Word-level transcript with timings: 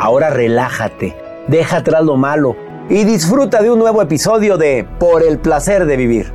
Ahora 0.00 0.30
relájate, 0.30 1.16
deja 1.48 1.78
atrás 1.78 2.04
lo 2.04 2.16
malo 2.16 2.54
y 2.88 3.02
disfruta 3.02 3.60
de 3.62 3.72
un 3.72 3.80
nuevo 3.80 4.00
episodio 4.00 4.56
de 4.56 4.86
Por 5.00 5.24
el 5.24 5.40
placer 5.40 5.86
de 5.86 5.96
vivir. 5.96 6.32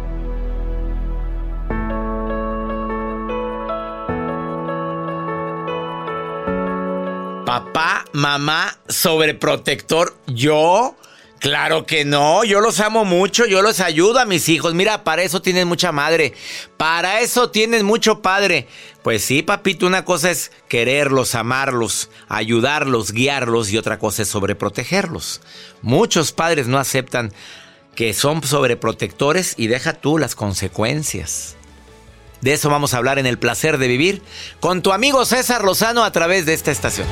Papá, 7.46 8.04
mamá, 8.12 8.76
sobreprotector, 8.90 10.14
yo 10.28 10.96
Claro 11.44 11.86
que 11.86 12.06
no, 12.06 12.46
yo 12.46 12.62
los 12.62 12.80
amo 12.80 13.04
mucho, 13.04 13.46
yo 13.46 13.62
los 13.62 13.82
ayudo 13.82 14.20
a 14.20 14.26
mis 14.26 14.48
hijos. 14.48 14.74
Mira, 14.76 15.04
para 15.04 15.24
eso 15.24 15.42
tienen 15.42 15.68
mucha 15.68 15.92
madre, 15.92 16.34
para 16.78 17.20
eso 17.20 17.50
tienen 17.50 17.86
mucho 17.86 18.22
padre. 18.22 18.70
Pues 19.02 19.26
sí, 19.26 19.44
papito, 19.44 19.86
una 19.86 20.06
cosa 20.06 20.32
es 20.32 20.54
quererlos, 20.70 21.36
amarlos, 21.36 22.10
ayudarlos, 22.30 23.12
guiarlos 23.12 23.74
y 23.74 23.78
otra 23.78 24.00
cosa 24.00 24.22
es 24.22 24.30
sobreprotegerlos. 24.30 25.42
Muchos 25.82 26.32
padres 26.32 26.68
no 26.68 26.80
aceptan 26.80 27.34
que 27.94 28.14
son 28.14 28.42
sobreprotectores 28.42 29.56
y 29.58 29.68
deja 29.68 29.92
tú 29.92 30.18
las 30.18 30.36
consecuencias. 30.36 31.58
De 32.40 32.54
eso 32.54 32.70
vamos 32.70 32.94
a 32.94 32.98
hablar 33.00 33.20
en 33.20 33.26
el 33.26 33.38
placer 33.38 33.80
de 33.80 33.90
vivir 33.90 34.22
con 34.62 34.82
tu 34.82 34.94
amigo 34.94 35.26
César 35.26 35.66
Lozano 35.66 36.06
a 36.06 36.12
través 36.14 36.46
de 36.46 36.54
esta 36.54 36.72
estación. 36.72 37.08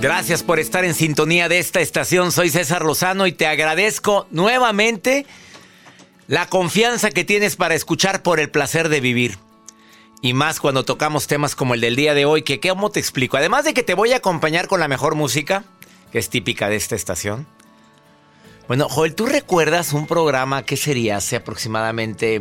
Gracias 0.00 0.42
por 0.42 0.58
estar 0.58 0.86
en 0.86 0.94
sintonía 0.94 1.50
de 1.50 1.58
esta 1.58 1.82
estación. 1.82 2.32
Soy 2.32 2.48
César 2.48 2.86
Lozano 2.86 3.26
y 3.26 3.32
te 3.32 3.46
agradezco 3.46 4.26
nuevamente 4.30 5.26
la 6.26 6.46
confianza 6.46 7.10
que 7.10 7.22
tienes 7.22 7.56
para 7.56 7.74
escuchar 7.74 8.22
por 8.22 8.40
el 8.40 8.48
placer 8.48 8.88
de 8.88 9.00
vivir. 9.00 9.36
Y 10.22 10.32
más 10.32 10.58
cuando 10.58 10.86
tocamos 10.86 11.26
temas 11.26 11.54
como 11.54 11.74
el 11.74 11.82
del 11.82 11.96
día 11.96 12.14
de 12.14 12.24
hoy, 12.24 12.42
que 12.44 12.60
¿cómo 12.60 12.88
te 12.88 12.98
explico? 12.98 13.36
Además 13.36 13.66
de 13.66 13.74
que 13.74 13.82
te 13.82 13.92
voy 13.92 14.12
a 14.12 14.16
acompañar 14.16 14.68
con 14.68 14.80
la 14.80 14.88
mejor 14.88 15.16
música, 15.16 15.64
que 16.10 16.18
es 16.18 16.30
típica 16.30 16.70
de 16.70 16.76
esta 16.76 16.96
estación. 16.96 17.46
Bueno, 18.68 18.88
Joel, 18.88 19.14
¿tú 19.14 19.26
recuerdas 19.26 19.92
un 19.92 20.06
programa 20.06 20.62
que 20.62 20.78
sería 20.78 21.18
hace 21.18 21.36
aproximadamente 21.36 22.40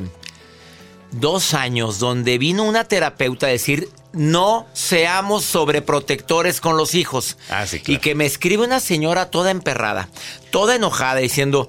dos 1.11 1.53
años 1.53 1.99
donde 1.99 2.37
vino 2.37 2.63
una 2.63 2.83
terapeuta 2.83 3.47
a 3.47 3.49
decir 3.49 3.89
no 4.13 4.65
seamos 4.73 5.45
sobreprotectores 5.45 6.61
con 6.61 6.77
los 6.77 6.95
hijos. 6.95 7.37
Ah, 7.49 7.65
y 7.85 7.97
que 7.97 8.15
me 8.15 8.25
escribe 8.25 8.63
una 8.63 8.79
señora 8.79 9.29
toda 9.29 9.51
emperrada, 9.51 10.09
toda 10.51 10.75
enojada, 10.75 11.19
diciendo, 11.19 11.67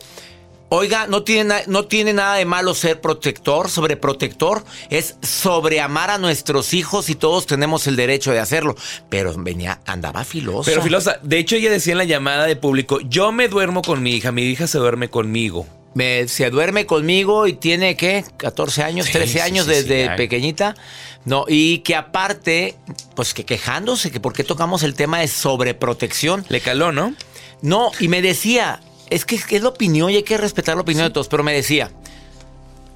oiga, 0.70 1.06
no 1.06 1.22
tiene, 1.22 1.62
no 1.66 1.84
tiene 1.84 2.12
nada 2.12 2.36
de 2.36 2.46
malo 2.46 2.74
ser 2.74 3.00
protector, 3.00 3.68
sobreprotector, 3.68 4.64
es 4.88 5.16
sobreamar 5.22 6.10
a 6.10 6.18
nuestros 6.18 6.72
hijos 6.72 7.10
y 7.10 7.14
todos 7.14 7.46
tenemos 7.46 7.86
el 7.86 7.96
derecho 7.96 8.32
de 8.32 8.40
hacerlo. 8.40 8.74
Pero 9.10 9.34
venía, 9.36 9.80
andaba 9.84 10.24
filosa. 10.24 10.70
Pero 10.70 10.82
filosa, 10.82 11.18
de 11.22 11.38
hecho 11.38 11.56
ella 11.56 11.70
decía 11.70 11.92
en 11.92 11.98
la 11.98 12.04
llamada 12.04 12.46
de 12.46 12.56
público, 12.56 13.00
yo 13.00 13.32
me 13.32 13.48
duermo 13.48 13.82
con 13.82 14.02
mi 14.02 14.12
hija, 14.12 14.32
mi 14.32 14.42
hija 14.44 14.66
se 14.66 14.78
duerme 14.78 15.10
conmigo. 15.10 15.66
Me, 15.94 16.28
se 16.28 16.48
duerme 16.50 16.86
conmigo 16.86 17.46
y 17.46 17.54
tiene, 17.54 17.96
¿qué? 17.96 18.24
14 18.36 18.84
años, 18.84 19.10
13 19.10 19.42
años 19.42 19.66
desde 19.66 20.10
pequeñita. 20.16 20.76
No, 21.24 21.44
y 21.48 21.78
que 21.78 21.96
aparte, 21.96 22.76
pues 23.14 23.34
que 23.34 23.44
quejándose, 23.44 24.10
que 24.10 24.20
por 24.20 24.32
qué 24.32 24.44
tocamos 24.44 24.82
el 24.82 24.94
tema 24.94 25.18
de 25.18 25.28
sobreprotección. 25.28 26.44
Le 26.48 26.60
caló, 26.60 26.92
¿no? 26.92 27.14
No, 27.60 27.90
y 27.98 28.08
me 28.08 28.22
decía, 28.22 28.80
es 29.10 29.24
que 29.24 29.34
es 29.34 29.62
la 29.62 29.68
opinión 29.68 30.10
y 30.10 30.16
hay 30.16 30.22
que 30.22 30.38
respetar 30.38 30.76
la 30.76 30.82
opinión 30.82 31.06
de 31.06 31.10
todos, 31.10 31.28
pero 31.28 31.42
me 31.42 31.52
decía, 31.52 31.90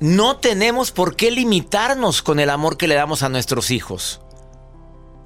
no 0.00 0.36
tenemos 0.36 0.90
por 0.90 1.16
qué 1.16 1.30
limitarnos 1.30 2.22
con 2.22 2.40
el 2.40 2.50
amor 2.50 2.76
que 2.76 2.88
le 2.88 2.94
damos 2.94 3.22
a 3.22 3.28
nuestros 3.28 3.70
hijos. 3.70 4.20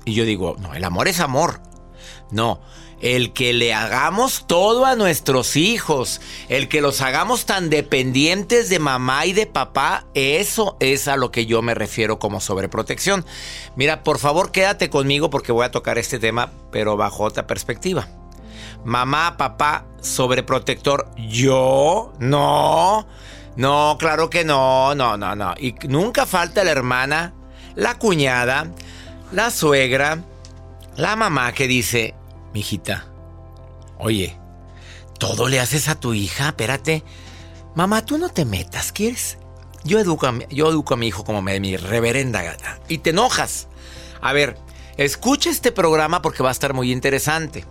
Y 0.04 0.14
yo 0.14 0.24
digo, 0.24 0.56
no, 0.58 0.74
el 0.74 0.84
amor 0.84 1.08
es 1.08 1.20
amor. 1.20 1.60
No, 2.30 2.60
el 3.00 3.32
que 3.32 3.52
le 3.52 3.74
hagamos 3.74 4.46
todo 4.46 4.84
a 4.84 4.96
nuestros 4.96 5.56
hijos, 5.56 6.20
el 6.48 6.68
que 6.68 6.80
los 6.80 7.00
hagamos 7.00 7.46
tan 7.46 7.70
dependientes 7.70 8.68
de 8.68 8.78
mamá 8.78 9.26
y 9.26 9.32
de 9.32 9.46
papá, 9.46 10.06
eso 10.14 10.76
es 10.80 11.08
a 11.08 11.16
lo 11.16 11.30
que 11.30 11.46
yo 11.46 11.62
me 11.62 11.74
refiero 11.74 12.18
como 12.18 12.40
sobreprotección. 12.40 13.24
Mira, 13.76 14.02
por 14.02 14.18
favor 14.18 14.50
quédate 14.50 14.90
conmigo 14.90 15.30
porque 15.30 15.52
voy 15.52 15.64
a 15.64 15.70
tocar 15.70 15.98
este 15.98 16.18
tema, 16.18 16.50
pero 16.72 16.96
bajo 16.96 17.24
otra 17.24 17.46
perspectiva. 17.46 18.08
Mamá, 18.84 19.36
papá, 19.36 19.86
sobreprotector, 20.00 21.10
yo, 21.16 22.12
no, 22.18 23.06
no, 23.56 23.96
claro 23.98 24.30
que 24.30 24.44
no, 24.44 24.94
no, 24.94 25.16
no, 25.16 25.34
no. 25.34 25.54
Y 25.58 25.74
nunca 25.88 26.26
falta 26.26 26.64
la 26.64 26.70
hermana, 26.70 27.34
la 27.74 27.98
cuñada, 27.98 28.72
la 29.32 29.50
suegra, 29.50 30.22
la 30.96 31.16
mamá 31.16 31.52
que 31.52 31.66
dice, 31.66 32.14
mijita, 32.52 33.06
oye, 33.98 34.38
¿todo 35.18 35.48
le 35.48 35.60
haces 35.60 35.88
a 35.88 35.98
tu 35.98 36.14
hija? 36.14 36.48
Espérate. 36.48 37.04
Mamá, 37.74 38.04
tú 38.04 38.18
no 38.18 38.28
te 38.28 38.44
metas, 38.44 38.92
¿quieres? 38.92 39.38
Yo 39.84 39.98
educo 39.98 40.26
a 40.26 40.38
yo 40.48 40.68
educo 40.68 40.94
a 40.94 40.96
mi 40.96 41.06
hijo 41.08 41.24
como 41.24 41.42
me, 41.42 41.60
mi 41.60 41.76
reverenda 41.76 42.42
gata. 42.42 42.80
Y 42.88 42.98
te 42.98 43.10
enojas. 43.10 43.68
A 44.20 44.32
ver, 44.32 44.58
escucha 44.96 45.50
este 45.50 45.72
programa 45.72 46.22
porque 46.22 46.42
va 46.42 46.48
a 46.48 46.52
estar 46.52 46.74
muy 46.74 46.90
interesante. 46.90 47.64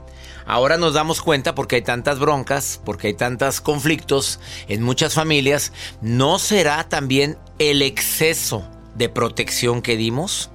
Ahora 0.46 0.78
nos 0.78 0.94
damos 0.94 1.22
cuenta 1.22 1.56
porque 1.56 1.76
hay 1.76 1.82
tantas 1.82 2.20
broncas, 2.20 2.80
porque 2.86 3.08
hay 3.08 3.14
tantos 3.16 3.60
conflictos 3.60 4.40
en 4.70 4.82
muchas 4.82 5.14
familias, 5.14 5.74
¿no 6.02 6.40
será 6.40 6.88
también 6.88 7.38
el 7.60 7.82
exceso 7.82 8.66
de 8.96 9.10
protección 9.10 9.82
que 9.82 9.98
dimos? 9.98 10.50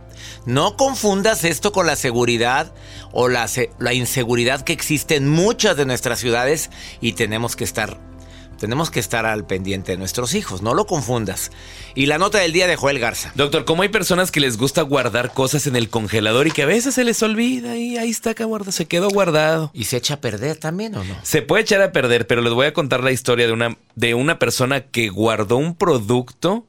No 0.46 0.76
confundas 0.76 1.44
esto 1.44 1.72
con 1.72 1.86
la 1.86 1.96
seguridad 1.96 2.72
o 3.12 3.28
la, 3.28 3.48
la 3.78 3.94
inseguridad 3.94 4.62
que 4.62 4.72
existe 4.72 5.16
en 5.16 5.28
muchas 5.28 5.76
de 5.76 5.86
nuestras 5.86 6.19
ciudades 6.19 6.70
y 7.00 7.12
tenemos 7.12 7.56
que 7.56 7.64
estar 7.64 7.98
tenemos 8.62 8.92
que 8.92 9.00
estar 9.00 9.26
al 9.26 9.44
pendiente 9.44 9.90
de 9.90 9.98
nuestros 9.98 10.36
hijos, 10.36 10.62
no 10.62 10.72
lo 10.72 10.86
confundas. 10.86 11.50
Y 11.96 12.06
la 12.06 12.19
nota 12.19 12.38
del 12.38 12.52
día 12.52 12.69
de 12.69 12.76
Joel 12.76 13.00
Garza. 13.00 13.32
Doctor, 13.34 13.64
¿cómo 13.64 13.82
hay 13.82 13.88
personas 13.88 14.30
que 14.30 14.38
les 14.38 14.56
gusta 14.56 14.82
guardar 14.82 15.32
cosas 15.32 15.66
en 15.66 15.74
el 15.74 15.88
congelador 15.88 16.46
y 16.46 16.52
que 16.52 16.62
a 16.62 16.66
veces 16.66 16.94
se 16.94 17.02
les 17.02 17.20
olvida 17.25 17.76
y 17.76 17.96
ahí 17.96 18.10
está 18.10 18.34
que 18.34 18.44
guarda, 18.44 18.70
se 18.70 18.86
quedó 18.86 19.10
guardado? 19.10 19.72
¿Y 19.75 19.86
se 19.86 19.96
echa 19.96 20.14
a 20.14 20.20
perder 20.20 20.58
también 20.58 20.94
o 20.94 21.02
no? 21.02 21.16
Se 21.25 21.42
puede 21.42 21.62
echar 21.62 21.82
a 21.82 21.90
perder, 21.90 22.28
pero 22.28 22.40
les 22.40 22.52
voy 22.52 22.66
a 22.66 22.72
contar 22.72 23.02
la 23.02 23.10
historia 23.10 23.48
de 23.48 23.52
una, 23.52 23.76
de 23.96 24.14
una 24.14 24.38
persona 24.38 24.82
que 24.82 25.08
guardó 25.08 25.56
un 25.56 25.75
producto 25.75 26.64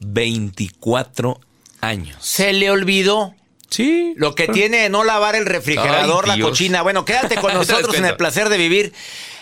24 0.00 1.38
años. 1.86 2.16
Se 2.20 2.52
le 2.52 2.70
olvidó. 2.70 3.34
Sí. 3.70 4.14
Lo 4.16 4.34
que 4.34 4.46
tiene 4.48 4.78
de 4.78 4.88
no 4.88 5.04
lavar 5.04 5.34
el 5.34 5.46
refrigerador, 5.46 6.28
la 6.28 6.38
cochina. 6.38 6.82
Bueno, 6.82 7.04
quédate 7.04 7.36
con 7.36 7.54
nosotros 7.54 7.96
en 7.96 8.04
el 8.04 8.16
placer 8.16 8.48
de 8.48 8.58
vivir. 8.58 8.92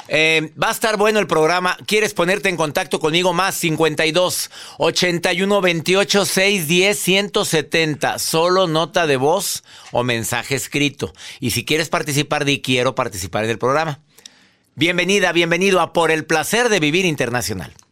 Eh, 0.09 0.53
va 0.62 0.69
a 0.69 0.73
estar 0.73 0.97
bueno 0.97 1.19
el 1.21 1.27
programa. 1.27 1.77
¿Quieres 1.87 2.12
ponerte 2.15 2.49
en 2.49 2.56
contacto 2.56 2.99
conmigo? 2.99 3.33
Más 3.33 3.55
52 3.56 4.50
81 4.79 5.61
28 5.61 6.25
610 6.25 6.99
170. 6.99 8.19
Solo 8.19 8.67
nota 8.67 9.06
de 9.06 9.17
voz 9.17 9.65
o 9.91 10.03
mensaje 10.03 10.55
escrito. 10.55 11.12
Y 11.41 11.50
si 11.50 11.65
quieres 11.65 11.89
participar, 11.89 12.44
di 12.44 12.61
quiero 12.61 12.94
participar 12.94 13.44
en 13.44 13.50
el 13.50 13.59
programa. 13.59 14.00
Bienvenida, 14.75 15.33
bienvenido 15.33 15.81
a 15.81 15.93
Por 15.93 16.11
el 16.11 16.25
placer 16.25 16.69
de 16.69 16.81
vivir 16.81 17.05
internacional 17.05 17.73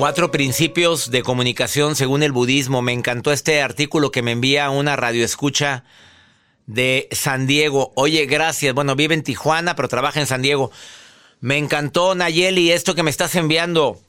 Cuatro 0.00 0.30
principios 0.30 1.10
de 1.10 1.22
comunicación 1.22 1.94
según 1.94 2.22
el 2.22 2.32
budismo. 2.32 2.80
Me 2.80 2.94
encantó 2.94 3.32
este 3.32 3.60
artículo 3.60 4.10
que 4.10 4.22
me 4.22 4.30
envía 4.30 4.70
una 4.70 4.96
radioescucha 4.96 5.84
de 6.66 7.06
San 7.12 7.46
Diego. 7.46 7.92
Oye, 7.96 8.24
gracias. 8.24 8.74
Bueno, 8.74 8.96
vive 8.96 9.14
en 9.14 9.22
Tijuana, 9.22 9.76
pero 9.76 9.88
trabaja 9.88 10.18
en 10.18 10.26
San 10.26 10.40
Diego. 10.40 10.70
Me 11.40 11.58
encantó, 11.58 12.14
Nayeli, 12.14 12.72
esto 12.72 12.94
que 12.94 13.02
me 13.02 13.10
estás 13.10 13.34
enviando. 13.34 14.00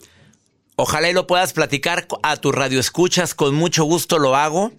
Ojalá 0.77 1.09
y 1.09 1.13
lo 1.13 1.27
puedas 1.27 1.51
platicar 1.51 2.07
a 2.23 2.37
tus 2.37 2.55
radioescuchas. 2.55 3.35
Con 3.35 3.53
mucho 3.55 3.83
gusto 3.83 4.17
lo 4.17 4.37
hago. 4.37 4.71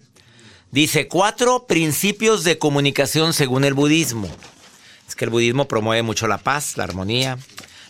Dice, 0.71 1.07
cuatro 1.07 1.67
principios 1.67 2.43
de 2.43 2.57
comunicación 2.57 3.33
según 3.33 3.65
el 3.65 3.75
budismo. 3.75 4.27
Es 5.07 5.15
que 5.15 5.25
el 5.25 5.29
budismo 5.29 5.67
promueve 5.67 6.01
mucho 6.01 6.27
la 6.27 6.39
paz, 6.39 6.75
la 6.75 6.85
armonía, 6.85 7.37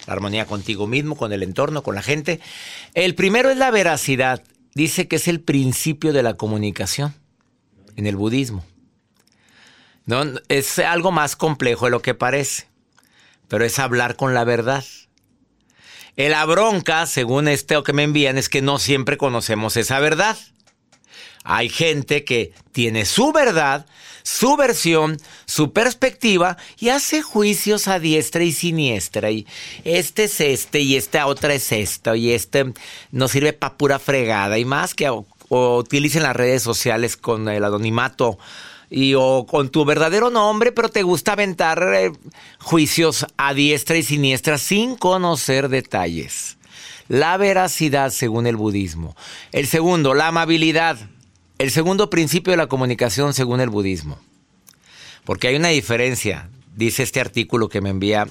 la 0.07 0.13
armonía 0.13 0.45
contigo 0.45 0.87
mismo, 0.87 1.15
con 1.15 1.33
el 1.33 1.43
entorno, 1.43 1.83
con 1.83 1.95
la 1.95 2.01
gente. 2.01 2.39
El 2.93 3.15
primero 3.15 3.49
es 3.49 3.57
la 3.57 3.71
veracidad. 3.71 4.43
Dice 4.75 5.07
que 5.07 5.17
es 5.17 5.27
el 5.27 5.39
principio 5.39 6.13
de 6.13 6.23
la 6.23 6.33
comunicación 6.33 7.13
en 7.95 8.07
el 8.07 8.15
budismo. 8.15 8.65
No, 10.05 10.23
es 10.49 10.79
algo 10.79 11.11
más 11.11 11.35
complejo 11.35 11.85
de 11.85 11.91
lo 11.91 12.01
que 12.01 12.13
parece, 12.13 12.67
pero 13.47 13.63
es 13.63 13.79
hablar 13.79 14.15
con 14.15 14.33
la 14.33 14.43
verdad. 14.43 14.83
La 16.15 16.45
bronca, 16.45 17.05
según 17.05 17.47
este 17.47 17.81
que 17.83 17.93
me 17.93 18.03
envían, 18.03 18.37
es 18.37 18.49
que 18.49 18.61
no 18.61 18.79
siempre 18.79 19.17
conocemos 19.17 19.77
esa 19.77 19.99
verdad. 19.99 20.37
Hay 21.43 21.69
gente 21.69 22.23
que 22.23 22.53
tiene 22.71 23.05
su 23.05 23.31
verdad, 23.31 23.85
su 24.23 24.55
versión, 24.55 25.17
su 25.45 25.71
perspectiva 25.71 26.57
y 26.79 26.89
hace 26.89 27.21
juicios 27.21 27.87
a 27.87 27.99
diestra 27.99 28.43
y 28.43 28.51
siniestra. 28.51 29.29
Y 29.29 29.45
este 29.83 30.25
es 30.25 30.39
este 30.39 30.79
y 30.79 30.95
esta 30.95 31.27
otra 31.27 31.53
es 31.53 31.71
esto 31.71 32.15
y 32.15 32.31
este 32.31 32.73
no 33.11 33.27
sirve 33.27 33.53
para 33.53 33.77
pura 33.77 33.99
fregada. 33.99 34.57
Y 34.57 34.65
más 34.65 34.93
que 34.93 35.09
o, 35.09 35.25
utilicen 35.49 36.23
las 36.23 36.35
redes 36.35 36.63
sociales 36.63 37.17
con 37.17 37.47
el 37.47 37.63
anonimato 37.63 38.39
y 38.89 39.13
o 39.15 39.45
con 39.47 39.69
tu 39.69 39.85
verdadero 39.85 40.29
nombre, 40.29 40.71
pero 40.71 40.89
te 40.89 41.03
gusta 41.03 41.33
aventar 41.33 41.83
eh, 41.93 42.11
juicios 42.59 43.25
a 43.37 43.53
diestra 43.53 43.97
y 43.97 44.03
siniestra 44.03 44.57
sin 44.57 44.95
conocer 44.95 45.69
detalles. 45.69 46.57
La 47.07 47.37
veracidad 47.37 48.11
según 48.11 48.47
el 48.47 48.55
budismo. 48.55 49.15
El 49.51 49.67
segundo, 49.67 50.13
la 50.13 50.27
amabilidad. 50.27 50.97
El 51.63 51.71
segundo 51.71 52.09
principio 52.09 52.51
de 52.51 52.57
la 52.57 52.67
comunicación 52.67 53.33
según 53.33 53.61
el 53.61 53.69
budismo. 53.69 54.19
Porque 55.23 55.47
hay 55.47 55.55
una 55.55 55.69
diferencia, 55.69 56.49
dice 56.75 57.03
este 57.03 57.21
artículo 57.21 57.69
que 57.69 57.79
me 57.79 57.89
envía 57.89 58.27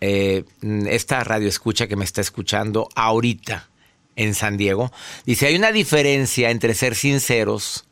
eh, 0.00 0.42
esta 0.88 1.22
radio 1.22 1.46
escucha 1.46 1.86
que 1.86 1.94
me 1.94 2.04
está 2.04 2.20
escuchando 2.20 2.88
ahorita 2.96 3.68
en 4.16 4.34
San 4.34 4.56
Diego. 4.56 4.90
Dice, 5.24 5.46
hay 5.46 5.54
una 5.54 5.70
diferencia 5.70 6.50
entre 6.50 6.74
ser 6.74 6.96
sinceros 6.96 7.84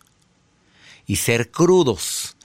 y 1.06 1.14
ser 1.14 1.52
crudos 1.52 2.36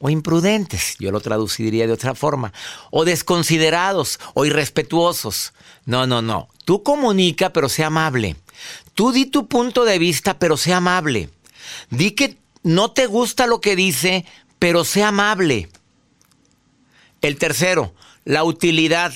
o 0.00 0.10
imprudentes, 0.10 0.96
yo 0.98 1.12
lo 1.12 1.22
traduciría 1.22 1.86
de 1.86 1.94
otra 1.94 2.14
forma, 2.14 2.52
o 2.90 3.06
desconsiderados 3.06 4.20
o 4.34 4.44
irrespetuosos. 4.44 5.54
No, 5.86 6.06
no, 6.06 6.20
no. 6.20 6.50
Tú 6.66 6.82
comunica, 6.82 7.54
pero 7.54 7.70
sea 7.70 7.86
amable. 7.86 8.36
Tú 8.92 9.12
di 9.12 9.24
tu 9.24 9.48
punto 9.48 9.86
de 9.86 9.98
vista, 9.98 10.38
pero 10.38 10.58
sea 10.58 10.76
amable. 10.76 11.30
Di 11.90 12.12
que 12.12 12.38
no 12.62 12.90
te 12.90 13.06
gusta 13.06 13.46
lo 13.46 13.60
que 13.60 13.76
dice, 13.76 14.24
pero 14.58 14.84
sea 14.84 15.08
amable. 15.08 15.68
El 17.20 17.36
tercero, 17.36 17.94
la 18.24 18.44
utilidad. 18.44 19.12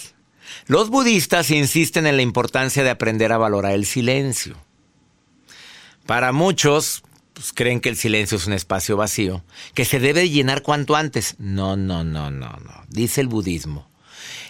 Los 0.67 0.91
budistas 0.91 1.51
insisten 1.51 2.07
en 2.07 2.17
la 2.17 2.23
importancia 2.23 2.83
de 2.83 2.91
aprender 2.91 3.33
a 3.33 3.39
valorar 3.39 3.73
el 3.73 3.87
silencio. 3.87 4.57
Para 6.07 6.33
muchos, 6.33 7.03
pues, 7.35 7.53
creen 7.53 7.81
que 7.81 7.89
el 7.89 7.97
silencio 7.97 8.37
es 8.37 8.47
un 8.47 8.53
espacio 8.53 8.97
vacío, 8.97 9.45
que 9.75 9.85
se 9.85 10.01
debe 10.01 10.29
llenar 10.29 10.63
cuanto 10.63 10.97
antes. 10.97 11.37
No, 11.39 11.77
no, 11.77 12.03
no, 12.03 12.31
no, 12.31 12.51
no. 12.51 12.85
Dice 12.89 13.21
el 13.21 13.29
budismo. 13.29 13.89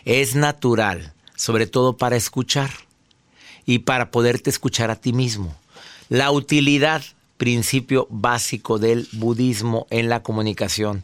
Es 0.05 0.35
natural, 0.35 1.13
sobre 1.37 1.67
todo 1.67 1.97
para 1.97 2.17
escuchar 2.17 2.71
y 3.67 3.81
para 3.81 4.11
poderte 4.11 4.51
escuchar 4.51 4.91
a 4.91 4.97
ti 4.97 5.13
mismo. 5.13 5.55
La 6.09 6.31
utilidad 6.31 7.03
principio 7.39 8.07
básico 8.11 8.79
del 8.79 9.09
budismo 9.13 9.87
en 9.89 10.11
la 10.11 10.23
comunicación. 10.23 11.03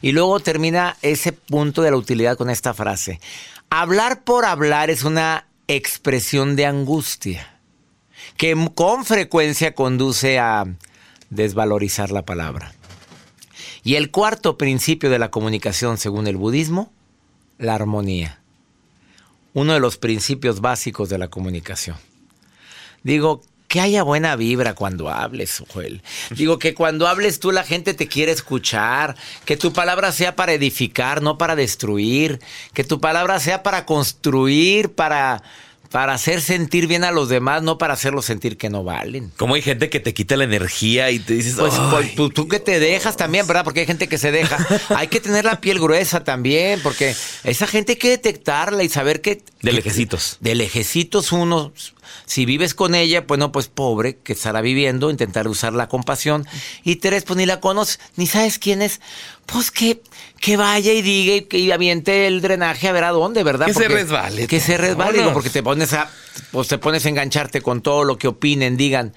Y 0.00 0.12
luego 0.12 0.40
termina 0.40 0.96
ese 1.02 1.32
punto 1.32 1.82
de 1.82 1.90
la 1.90 1.96
utilidad 1.98 2.38
con 2.38 2.48
esta 2.48 2.72
frase. 2.72 3.20
Hablar 3.68 4.24
por 4.24 4.44
hablar 4.44 4.88
es 4.88 5.02
una 5.04 5.46
expresión 5.68 6.56
de 6.56 6.66
angustia 6.66 7.58
que 8.36 8.56
con 8.74 9.04
frecuencia 9.04 9.74
conduce 9.74 10.38
a 10.38 10.64
desvalorizar 11.30 12.10
la 12.10 12.24
palabra. 12.24 12.72
Y 13.84 13.96
el 13.96 14.10
cuarto 14.10 14.56
principio 14.56 15.10
de 15.10 15.18
la 15.18 15.30
comunicación 15.30 15.98
según 15.98 16.26
el 16.26 16.36
budismo, 16.36 16.92
la 17.58 17.74
armonía. 17.74 18.40
Uno 19.54 19.74
de 19.74 19.80
los 19.80 19.96
principios 19.98 20.60
básicos 20.60 21.08
de 21.08 21.18
la 21.18 21.28
comunicación. 21.28 21.96
Digo, 23.02 23.42
que 23.72 23.80
haya 23.80 24.02
buena 24.02 24.36
vibra 24.36 24.74
cuando 24.74 25.08
hables, 25.08 25.62
Joel. 25.72 26.02
Digo 26.28 26.58
que 26.58 26.74
cuando 26.74 27.08
hables 27.08 27.40
tú 27.40 27.52
la 27.52 27.64
gente 27.64 27.94
te 27.94 28.06
quiere 28.06 28.30
escuchar, 28.30 29.16
que 29.46 29.56
tu 29.56 29.72
palabra 29.72 30.12
sea 30.12 30.36
para 30.36 30.52
edificar, 30.52 31.22
no 31.22 31.38
para 31.38 31.56
destruir, 31.56 32.38
que 32.74 32.84
tu 32.84 33.00
palabra 33.00 33.40
sea 33.40 33.62
para 33.62 33.86
construir, 33.86 34.90
para 34.92 35.42
para 35.92 36.14
hacer 36.14 36.40
sentir 36.40 36.86
bien 36.86 37.04
a 37.04 37.12
los 37.12 37.28
demás, 37.28 37.62
no 37.62 37.78
para 37.78 37.94
hacerlos 37.94 38.24
sentir 38.24 38.56
que 38.56 38.70
no 38.70 38.82
valen. 38.82 39.30
Como 39.36 39.54
hay 39.54 39.62
gente 39.62 39.90
que 39.90 40.00
te 40.00 40.14
quita 40.14 40.36
la 40.36 40.44
energía 40.44 41.10
y 41.10 41.18
te 41.18 41.34
dices, 41.34 41.54
Pues, 41.56 41.74
"Ay". 41.76 42.12
pues, 42.16 42.32
tú, 42.34 42.48
que 42.48 42.58
te 42.60 42.80
dejas 42.80 43.16
también, 43.16 43.46
¿verdad? 43.46 43.62
Porque 43.62 43.80
hay 43.80 43.86
gente 43.86 44.08
que 44.08 44.18
se 44.18 44.32
deja. 44.32 44.56
Hay 44.96 45.08
que 45.08 45.20
tener 45.20 45.44
la 45.44 45.60
piel 45.60 45.78
gruesa 45.78 46.24
también, 46.24 46.80
porque 46.82 47.14
esa 47.44 47.66
gente 47.66 47.92
hay 47.92 47.98
que 47.98 48.08
detectarla 48.08 48.82
y 48.82 48.88
saber 48.88 49.20
que... 49.20 49.36
de 49.36 49.42
que- 49.60 49.72
lejecitos. 49.72 50.38
De 50.40 50.54
lejecitos 50.54 51.30
uno, 51.32 51.72
si 52.26 52.46
vives 52.46 52.74
con 52.74 52.94
ella, 52.94 53.26
pues 53.26 53.38
no, 53.38 53.52
pues 53.52 53.68
pobre, 53.68 54.16
que 54.16 54.32
estará 54.32 54.60
viviendo, 54.62 55.10
intentar 55.10 55.46
usar 55.48 55.72
la 55.74 55.88
compasión. 55.88 56.46
Y 56.84 56.96
tres, 56.96 57.24
pues 57.24 57.36
ni 57.36 57.46
la 57.46 57.60
conoces, 57.60 58.00
ni 58.16 58.26
sabes 58.26 58.58
quién 58.58 58.80
es. 58.82 59.00
Pues 59.46 59.70
que, 59.70 60.00
que 60.42 60.56
vaya 60.56 60.92
y 60.92 61.02
diga 61.02 61.34
y 61.36 61.42
que 61.42 61.72
aviente 61.72 62.26
el 62.26 62.42
drenaje 62.42 62.88
a 62.88 62.92
ver 62.92 63.04
a 63.04 63.10
dónde, 63.10 63.44
¿verdad? 63.44 63.66
Que 63.66 63.72
se 63.74 63.80
Porque- 63.84 63.94
resbale. 63.94 64.46
Que 64.48 64.58
se 64.60 64.76
resbale, 64.76 65.18
digo, 65.18 65.32
porque 65.32 65.50
te 65.50 65.62
pones 65.62 65.92
a, 65.92 66.10
pues 66.50 66.66
te 66.66 66.78
pones 66.78 67.06
a 67.06 67.08
engancharte 67.08 67.62
con 67.62 67.80
todo 67.80 68.02
lo 68.04 68.18
que 68.18 68.26
opinen, 68.28 68.76
digan. 68.76 69.14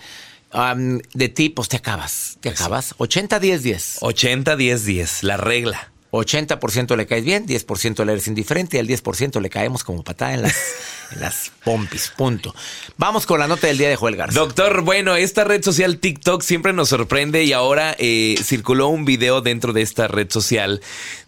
am, 0.51 0.99
de 1.13 1.27
ti, 1.29 1.49
pues 1.49 1.67
te 1.67 1.77
acabas. 1.77 2.37
Te 2.39 2.49
acabas. 2.49 2.93
80, 2.99 3.39
10, 3.39 3.63
10. 3.63 3.97
80, 4.01 4.55
10, 4.55 4.85
10, 4.85 5.23
la 5.23 5.35
regla. 5.35 5.91
80% 6.23 6.95
le 6.95 7.05
caes 7.05 7.23
bien, 7.23 7.47
10% 7.47 8.05
le 8.05 8.13
eres 8.13 8.27
indiferente 8.27 8.77
y 8.77 8.79
al 8.79 8.87
10% 8.87 9.41
le 9.41 9.49
caemos 9.49 9.83
como 9.83 10.03
patada 10.03 10.33
en 10.33 10.41
las, 10.43 10.55
en 11.11 11.21
las 11.21 11.51
pompis. 11.63 12.11
Punto. 12.15 12.53
Vamos 12.97 13.25
con 13.25 13.39
la 13.39 13.47
nota 13.47 13.67
del 13.67 13.77
día 13.77 13.89
de 13.89 13.95
Joel 13.95 14.15
Garza. 14.15 14.39
Doctor, 14.39 14.81
bueno, 14.81 15.15
esta 15.15 15.43
red 15.43 15.63
social 15.63 15.97
TikTok 15.97 16.41
siempre 16.41 16.73
nos 16.73 16.89
sorprende 16.89 17.43
y 17.43 17.53
ahora 17.53 17.95
eh, 17.97 18.35
circuló 18.43 18.89
un 18.89 19.05
video 19.05 19.41
dentro 19.41 19.73
de 19.73 19.81
esta 19.81 20.07
red 20.07 20.29
social 20.29 20.81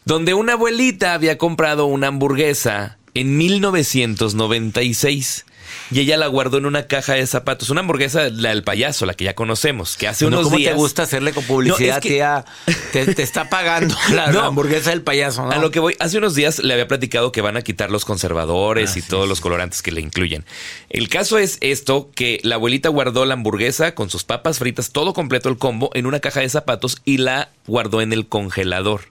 donde 0.06 0.34
una 0.34 0.54
abuelita 0.54 1.14
había 1.14 1.38
comprado 1.38 1.86
una 1.86 2.08
hamburguesa 2.08 2.98
en 3.14 3.38
1996 3.38 5.46
y 5.92 6.00
ella 6.02 6.18
la 6.18 6.28
guardó 6.28 6.58
en 6.58 6.66
una 6.66 6.88
caja 6.88 7.14
de 7.14 7.26
zapatos. 7.28 7.70
Una 7.70 7.82
hamburguesa, 7.82 8.30
la 8.30 8.50
del 8.50 8.64
payaso, 8.64 9.06
la 9.06 9.14
que 9.14 9.26
ya 9.26 9.36
conocemos, 9.36 9.98
que 9.98 10.08
hace 10.08 10.26
unos 10.26 10.44
¿Cómo 10.46 10.58
días... 10.58 10.74
te 10.74 10.78
gusta 10.78 11.04
hacerle 11.04 11.34
con 11.34 11.44
publicidad, 11.46 11.90
No, 11.90 11.96
es 11.96 12.00
que- 12.02 12.10
tía? 12.10 12.46
Te, 12.92 13.14
te 13.14 13.24
está 13.24 13.50
pagando 13.50 13.96
la, 14.14 14.28
No. 14.28 14.42
la 14.42 14.48
hamburguesa 14.48 14.90
del 14.90 15.02
payaso, 15.02 15.44
¿no? 15.46 15.52
A 15.52 15.58
lo 15.58 15.72
que 15.72 15.80
voy, 15.80 15.96
hace 16.00 16.18
unos 16.18 16.36
días 16.36 16.60
le 16.60 16.74
había 16.74 16.88
platicado 16.88 17.32
que 17.32 17.42
van 17.42 17.58
a 17.58 17.62
quitar 17.62 17.90
los 17.92 18.06
conservadores 18.06 18.92
Ah, 18.96 19.00
y 19.00 19.02
sí, 19.02 19.08
todos 19.08 19.24
sí. 19.26 19.30
los 19.30 19.42
colorantes 19.42 19.82
que 19.82 19.92
le 19.92 20.02
incluyen. 20.02 20.46
El 20.90 21.10
caso 21.10 21.38
es 21.38 21.58
esto, 21.62 22.10
que 22.16 22.40
la 22.44 22.56
abuelita 22.56 22.90
guardó 22.90 23.26
la 23.26 23.34
hamburguesa 23.36 23.94
con 23.96 24.10
sus 24.10 24.24
papas 24.24 24.60
fritas, 24.60 24.92
todo 24.92 25.14
completo 25.14 25.50
el 25.50 25.58
combo, 25.58 25.90
en 25.94 26.06
una 26.06 26.20
caja 26.20 26.42
de 26.42 26.50
zapatos 26.50 26.98
y 27.06 27.18
la 27.18 27.50
guardó 27.66 28.02
en 28.02 28.14
el 28.14 28.28
congelador. 28.28 29.02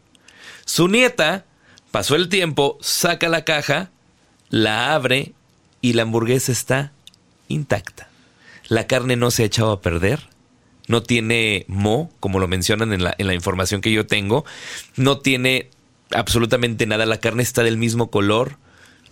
Su 0.65 0.89
nieta 0.89 1.45
pasó 1.91 2.17
el 2.17 2.29
tiempo, 2.29 2.77
saca 2.81 3.29
la 3.29 3.45
caja, 3.45 3.91
la 4.51 4.95
abre 4.95 5.33
y 5.81 5.93
la 5.93 6.03
hamburguesa 6.03 6.53
está 6.53 6.93
intacta. 7.49 8.09
La 8.69 8.87
carne 8.87 9.17
no 9.17 9.31
se 9.31 9.43
ha 9.43 9.47
echado 9.47 9.73
a 9.73 9.81
perder. 9.81 10.29
No 10.89 11.03
tiene 11.03 11.65
mo, 11.69 12.11
como 12.21 12.39
lo 12.39 12.49
mencionan 12.49 12.93
en 12.93 13.03
la, 13.03 13.15
en 13.19 13.27
la 13.27 13.35
información 13.35 13.81
que 13.81 13.93
yo 13.93 14.07
tengo. 14.07 14.45
No 14.97 15.19
tiene 15.19 15.71
absolutamente 16.11 16.87
nada. 16.87 17.07
La 17.07 17.19
carne 17.19 17.43
está 17.43 17.63
del 17.63 17.77
mismo 17.77 18.11
color. 18.11 18.59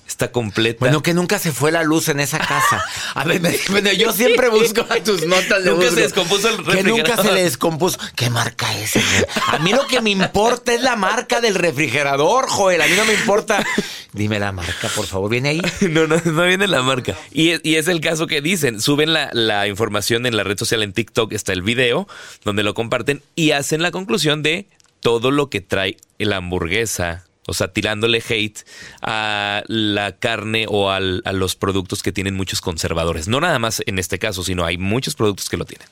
Está 0.06 0.30
completa. 0.30 0.78
Bueno, 0.80 1.02
que 1.02 1.14
nunca 1.14 1.38
se 1.38 1.50
fue 1.50 1.72
la 1.72 1.82
luz 1.82 2.08
en 2.08 2.20
esa 2.20 2.38
casa. 2.38 2.84
A 3.14 3.24
ver, 3.24 3.40
bueno, 3.70 3.90
yo 3.92 4.12
siempre 4.12 4.48
busco 4.50 4.82
a 4.88 4.96
tus 5.02 5.26
notas. 5.26 5.64
Nunca 5.64 5.84
se 5.84 5.90
busco. 5.90 6.00
descompuso 6.00 6.48
el 6.50 6.56
Que 6.56 6.62
refrigerador. 6.62 6.98
nunca 7.08 7.22
se 7.22 7.32
le 7.32 7.42
descompuso. 7.42 7.98
¿Qué 8.14 8.28
marca 8.30 8.72
es? 8.78 8.92
güey? 8.94 9.04
A 9.48 9.58
mí 9.60 9.72
lo 9.72 9.86
que 9.86 10.00
me 10.02 10.10
importa 10.10 10.74
es 10.74 10.82
la 10.82 10.94
marca 10.96 11.40
del 11.40 11.54
refrigerador, 11.54 12.48
Joel. 12.48 12.82
A 12.82 12.86
mí 12.86 12.92
no 12.96 13.04
me 13.06 13.14
importa. 13.14 13.64
Dime 14.12 14.38
la 14.38 14.52
marca, 14.52 14.88
por 14.94 15.06
favor. 15.06 15.30
¿Viene 15.30 15.48
ahí? 15.50 15.62
No, 15.88 16.06
no, 16.06 16.16
no 16.24 16.44
viene 16.44 16.66
la 16.68 16.82
marca. 16.82 17.16
Y 17.32 17.50
es, 17.50 17.60
y 17.64 17.76
es 17.76 17.88
el 17.88 18.00
caso 18.00 18.26
que 18.26 18.40
dicen. 18.40 18.80
Suben 18.80 19.12
la, 19.12 19.30
la 19.32 19.66
información 19.68 20.26
en 20.26 20.36
la 20.36 20.44
red 20.44 20.58
social 20.58 20.82
en 20.82 20.92
TikTok, 20.92 21.32
está 21.32 21.52
el 21.52 21.62
video, 21.62 22.06
donde 22.44 22.62
lo 22.62 22.74
comparten 22.74 23.22
y 23.34 23.52
hacen 23.52 23.80
la 23.82 23.90
conclusión 23.90 24.42
de 24.42 24.66
todo 25.00 25.30
lo 25.30 25.50
que 25.50 25.60
trae 25.60 25.96
la 26.18 26.36
hamburguesa. 26.36 27.24
O 27.46 27.54
sea, 27.54 27.68
tirándole 27.68 28.22
hate 28.26 28.58
a 29.02 29.62
la 29.66 30.12
carne 30.16 30.66
o 30.68 30.90
al- 30.90 31.22
a 31.24 31.32
los 31.32 31.56
productos 31.56 32.02
que 32.02 32.12
tienen 32.12 32.34
muchos 32.34 32.60
conservadores. 32.60 33.28
No 33.28 33.40
nada 33.40 33.58
más 33.58 33.82
en 33.86 33.98
este 33.98 34.18
caso, 34.18 34.42
sino 34.44 34.64
hay 34.64 34.78
muchos 34.78 35.14
productos 35.14 35.48
que 35.48 35.56
lo 35.56 35.64
tienen. 35.64 35.86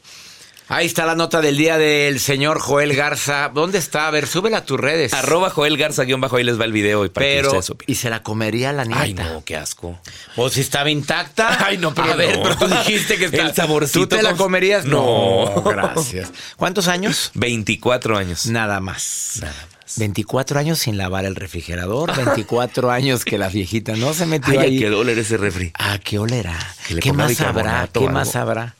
Ahí 0.69 0.87
está 0.87 1.05
la 1.05 1.15
nota 1.17 1.43
del 1.43 1.59
día 1.59 1.77
del 1.77 2.19
señor 2.19 2.59
Joel 2.59 2.95
Garza. 2.95 3.51
¿Dónde 3.53 3.77
está? 3.77 4.07
A 4.07 4.11
ver, 4.11 4.27
súbela 4.27 4.59
a 4.59 4.65
tus 4.65 4.81
redes. 4.81 5.13
Arroba 5.13 5.51
Joel 5.51 5.77
Garza 5.77 6.05
guion 6.05 6.23
bajo 6.23 6.37
ahí 6.37 6.45
les 6.45 6.59
va 6.59 6.65
el 6.65 6.73
video 6.73 7.05
y 7.05 7.11
para 7.11 7.27
que 7.27 7.35
Pero, 7.43 7.59
ustedes. 7.59 7.79
¿y 7.89 7.97
se 7.97 8.09
la 8.09 8.23
comería 8.23 8.73
la 8.73 8.85
nieta? 8.85 9.03
Ay, 9.03 9.13
no, 9.13 9.45
qué 9.45 9.57
asco. 9.57 10.01
¿O 10.37 10.49
si 10.49 10.61
estaba 10.63 10.89
intacta? 10.89 11.67
Ay, 11.67 11.77
no, 11.77 11.93
pero 11.93 12.13
A 12.13 12.17
ver, 12.17 12.39
no. 12.39 12.45
pero 12.45 12.57
tú 12.57 12.69
dijiste 12.69 13.19
que 13.19 13.25
está... 13.27 13.43
El 13.43 13.55
saborcito 13.55 14.01
¿Tú 14.09 14.17
te 14.17 14.23
la 14.23 14.35
comerías? 14.35 14.87
No. 14.87 15.63
gracias. 15.67 16.33
¿Cuántos 16.57 16.89
años? 16.89 17.33
24 17.35 18.17
años. 18.17 18.47
Nada 18.47 18.81
más. 18.81 19.41
Nada 19.43 19.53
más. 19.67 19.72
24 19.97 20.59
años 20.59 20.79
sin 20.79 20.97
lavar 20.97 21.25
el 21.25 21.37
refrigerador, 21.37 22.15
24 22.17 22.91
años 22.93 23.25
que 23.25 23.39
la 23.39 23.49
viejita 23.49 23.97
no 23.97 24.15
se 24.15 24.27
metió 24.27 24.53
Ay, 24.53 24.67
ahí. 24.67 24.77
¿a 24.79 24.81
qué 24.81 24.91
dólar 24.91 25.19
ese 25.19 25.37
refri? 25.37 25.73
¿A 25.75 25.99
qué 25.99 26.19
olerá? 26.19 26.59
¿Qué 27.01 27.13
más 27.13 27.41
habrá? 27.41 27.89
¿Qué 27.93 28.09
más 28.09 28.37
habrá? 28.37 28.75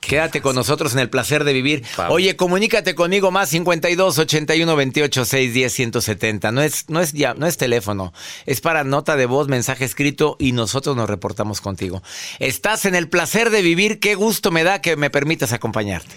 Quédate 0.00 0.40
con 0.40 0.54
nosotros 0.54 0.94
en 0.94 1.00
el 1.00 1.10
placer 1.10 1.44
de 1.44 1.52
vivir. 1.52 1.84
Oye, 2.08 2.36
comunícate 2.36 2.94
conmigo 2.94 3.30
más 3.30 3.50
52 3.50 4.18
81 4.18 4.76
28 4.76 5.24
610 5.24 5.72
170. 5.72 6.52
No 6.52 6.62
es 6.62 6.88
no 6.88 7.00
es 7.00 7.12
ya 7.12 7.34
no 7.34 7.46
es 7.46 7.56
teléfono, 7.56 8.12
es 8.46 8.60
para 8.60 8.84
nota 8.84 9.16
de 9.16 9.26
voz, 9.26 9.48
mensaje 9.48 9.84
escrito 9.84 10.36
y 10.38 10.52
nosotros 10.52 10.96
nos 10.96 11.10
reportamos 11.10 11.60
contigo. 11.60 12.02
Estás 12.38 12.84
en 12.84 12.94
el 12.94 13.08
placer 13.08 13.50
de 13.50 13.60
vivir, 13.62 14.00
qué 14.00 14.14
gusto 14.14 14.50
me 14.50 14.64
da 14.64 14.80
que 14.80 14.96
me 14.96 15.10
permitas 15.10 15.52
acompañarte. 15.52 16.16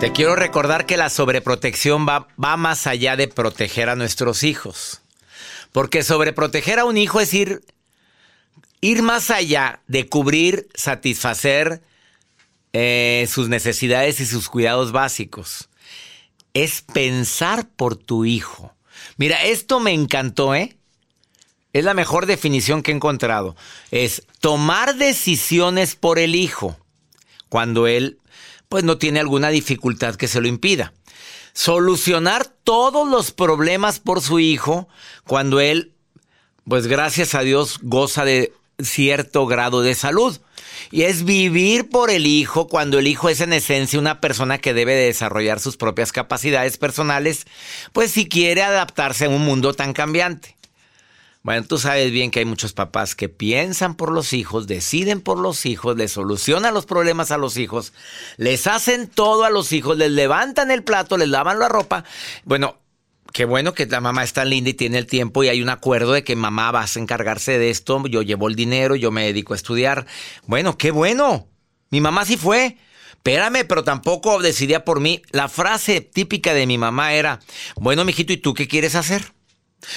Te 0.00 0.12
quiero 0.12 0.36
recordar 0.36 0.86
que 0.86 0.96
la 0.96 1.10
sobreprotección 1.10 2.06
va, 2.08 2.28
va 2.42 2.56
más 2.56 2.86
allá 2.86 3.16
de 3.16 3.26
proteger 3.26 3.88
a 3.88 3.96
nuestros 3.96 4.44
hijos. 4.44 5.00
Porque 5.72 6.04
sobreproteger 6.04 6.78
a 6.78 6.84
un 6.84 6.96
hijo 6.96 7.18
es 7.18 7.34
ir, 7.34 7.62
ir 8.80 9.02
más 9.02 9.30
allá 9.30 9.80
de 9.88 10.08
cubrir, 10.08 10.68
satisfacer 10.74 11.82
eh, 12.72 13.26
sus 13.28 13.48
necesidades 13.48 14.20
y 14.20 14.26
sus 14.26 14.48
cuidados 14.48 14.92
básicos. 14.92 15.68
Es 16.54 16.82
pensar 16.82 17.68
por 17.68 17.96
tu 17.96 18.24
hijo. 18.24 18.72
Mira, 19.16 19.42
esto 19.42 19.80
me 19.80 19.92
encantó, 19.92 20.54
¿eh? 20.54 20.76
Es 21.72 21.84
la 21.84 21.94
mejor 21.94 22.26
definición 22.26 22.84
que 22.84 22.92
he 22.92 22.94
encontrado. 22.94 23.56
Es 23.90 24.22
tomar 24.38 24.94
decisiones 24.94 25.96
por 25.96 26.20
el 26.20 26.36
hijo 26.36 26.78
cuando 27.48 27.88
él 27.88 28.17
pues 28.68 28.84
no 28.84 28.98
tiene 28.98 29.20
alguna 29.20 29.48
dificultad 29.48 30.16
que 30.16 30.28
se 30.28 30.40
lo 30.40 30.48
impida. 30.48 30.92
Solucionar 31.52 32.46
todos 32.46 33.08
los 33.08 33.32
problemas 33.32 33.98
por 33.98 34.20
su 34.20 34.38
hijo 34.38 34.88
cuando 35.26 35.60
él, 35.60 35.92
pues 36.68 36.86
gracias 36.86 37.34
a 37.34 37.40
Dios, 37.40 37.78
goza 37.82 38.24
de 38.24 38.52
cierto 38.78 39.46
grado 39.46 39.82
de 39.82 39.94
salud. 39.94 40.38
Y 40.90 41.02
es 41.02 41.24
vivir 41.24 41.88
por 41.88 42.10
el 42.10 42.26
hijo 42.26 42.68
cuando 42.68 42.98
el 42.98 43.06
hijo 43.08 43.28
es 43.28 43.40
en 43.40 43.52
esencia 43.52 43.98
una 43.98 44.20
persona 44.20 44.58
que 44.58 44.74
debe 44.74 44.94
de 44.94 45.06
desarrollar 45.06 45.60
sus 45.60 45.76
propias 45.76 46.12
capacidades 46.12 46.78
personales, 46.78 47.46
pues 47.92 48.12
si 48.12 48.28
quiere 48.28 48.62
adaptarse 48.62 49.24
a 49.24 49.28
un 49.30 49.44
mundo 49.44 49.74
tan 49.74 49.92
cambiante. 49.92 50.57
Bueno, 51.42 51.64
tú 51.66 51.78
sabes 51.78 52.10
bien 52.10 52.30
que 52.30 52.40
hay 52.40 52.44
muchos 52.44 52.72
papás 52.72 53.14
que 53.14 53.28
piensan 53.28 53.94
por 53.94 54.10
los 54.10 54.32
hijos, 54.32 54.66
deciden 54.66 55.20
por 55.20 55.38
los 55.38 55.66
hijos, 55.66 55.96
les 55.96 56.12
solucionan 56.12 56.74
los 56.74 56.84
problemas 56.84 57.30
a 57.30 57.38
los 57.38 57.56
hijos, 57.56 57.92
les 58.36 58.66
hacen 58.66 59.08
todo 59.08 59.44
a 59.44 59.50
los 59.50 59.72
hijos, 59.72 59.96
les 59.96 60.10
levantan 60.10 60.70
el 60.70 60.82
plato, 60.82 61.16
les 61.16 61.28
lavan 61.28 61.60
la 61.60 61.68
ropa. 61.68 62.04
Bueno, 62.44 62.78
qué 63.32 63.44
bueno 63.44 63.72
que 63.72 63.86
la 63.86 64.00
mamá 64.00 64.24
está 64.24 64.44
linda 64.44 64.70
y 64.70 64.74
tiene 64.74 64.98
el 64.98 65.06
tiempo 65.06 65.44
y 65.44 65.48
hay 65.48 65.62
un 65.62 65.68
acuerdo 65.68 66.12
de 66.12 66.24
que 66.24 66.34
mamá 66.34 66.72
vas 66.72 66.96
a 66.96 67.00
encargarse 67.00 67.56
de 67.58 67.70
esto, 67.70 68.04
yo 68.08 68.22
llevo 68.22 68.48
el 68.48 68.56
dinero, 68.56 68.96
yo 68.96 69.12
me 69.12 69.24
dedico 69.24 69.52
a 69.52 69.56
estudiar. 69.56 70.06
Bueno, 70.46 70.76
qué 70.76 70.90
bueno. 70.90 71.46
Mi 71.90 72.00
mamá 72.00 72.24
sí 72.24 72.36
fue. 72.36 72.76
Espérame, 73.12 73.64
pero 73.66 73.84
tampoco 73.84 74.40
decidía 74.40 74.84
por 74.84 75.00
mí. 75.00 75.22
La 75.30 75.48
frase 75.48 76.00
típica 76.00 76.52
de 76.52 76.66
mi 76.66 76.78
mamá 76.78 77.14
era, 77.14 77.40
bueno, 77.76 78.04
mijito, 78.04 78.32
¿y 78.32 78.38
tú 78.38 78.54
qué 78.54 78.68
quieres 78.68 78.94
hacer? 78.94 79.37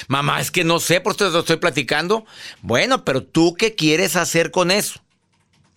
Mamá, 0.08 0.40
es 0.40 0.50
que 0.50 0.64
no 0.64 0.78
sé, 0.80 1.00
por 1.00 1.14
eso 1.14 1.30
te 1.32 1.38
estoy 1.38 1.56
platicando. 1.56 2.24
Bueno, 2.60 3.04
pero 3.04 3.22
tú 3.22 3.54
qué 3.54 3.74
quieres 3.74 4.16
hacer 4.16 4.50
con 4.50 4.70
eso? 4.70 5.00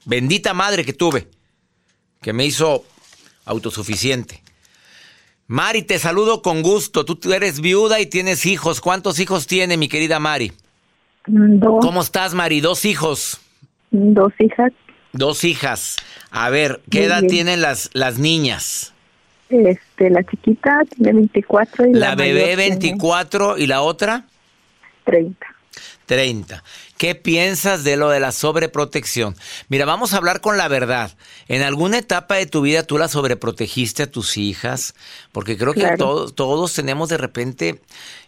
Bendita 0.05 0.53
madre 0.53 0.85
que 0.85 0.93
tuve, 0.93 1.27
que 2.21 2.31
me 2.33 2.45
hizo 2.45 2.85
autosuficiente. 3.45 4.43
Mari, 5.47 5.83
te 5.83 5.99
saludo 5.99 6.41
con 6.41 6.63
gusto. 6.63 7.05
Tú 7.05 7.33
eres 7.33 7.59
viuda 7.61 7.99
y 7.99 8.07
tienes 8.07 8.45
hijos. 8.45 8.81
¿Cuántos 8.81 9.19
hijos 9.19 9.45
tiene 9.45 9.77
mi 9.77 9.87
querida 9.87 10.19
Mari? 10.19 10.51
Dos, 11.27 11.77
¿Cómo 11.81 12.01
estás, 12.01 12.33
Mari? 12.33 12.61
Dos 12.61 12.85
hijos. 12.85 13.39
dos 13.91 14.33
hijas. 14.39 14.71
Dos 15.13 15.43
hijas. 15.43 15.95
A 16.31 16.49
ver, 16.49 16.81
¿qué 16.89 16.99
Muy 16.99 17.07
edad 17.07 17.21
bien. 17.21 17.31
tienen 17.31 17.61
las, 17.61 17.89
las 17.93 18.17
niñas? 18.17 18.93
Este, 19.49 20.09
la 20.09 20.23
chiquita 20.23 20.81
tiene 20.95 21.13
24 21.13 21.87
y 21.87 21.93
la, 21.93 21.99
La 22.09 22.15
bebé 22.15 22.41
mayor 22.41 22.57
tiene 22.57 22.69
24 22.69 23.57
y 23.57 23.67
la 23.67 23.81
otra 23.81 24.25
30. 25.05 25.45
30. 26.07 26.63
¿Qué 26.97 27.13
piensas 27.15 27.83
de 27.83 27.97
lo 27.97 28.09
de 28.09 28.19
la 28.19 28.31
sobreprotección? 28.31 29.35
Mira, 29.69 29.85
vamos 29.85 30.13
a 30.13 30.17
hablar 30.17 30.39
con 30.39 30.55
la 30.57 30.67
verdad. 30.67 31.11
¿En 31.47 31.61
alguna 31.61 31.97
etapa 31.97 32.35
de 32.35 32.45
tu 32.45 32.61
vida 32.61 32.83
tú 32.83 32.97
la 32.97 33.07
sobreprotegiste 33.07 34.03
a 34.03 34.11
tus 34.11 34.37
hijas? 34.37 34.95
Porque 35.31 35.57
creo 35.57 35.73
que 35.73 35.81
Claro. 35.81 35.97
todos, 35.97 36.35
todos 36.35 36.73
tenemos 36.73 37.09
de 37.09 37.17
repente, 37.17 37.81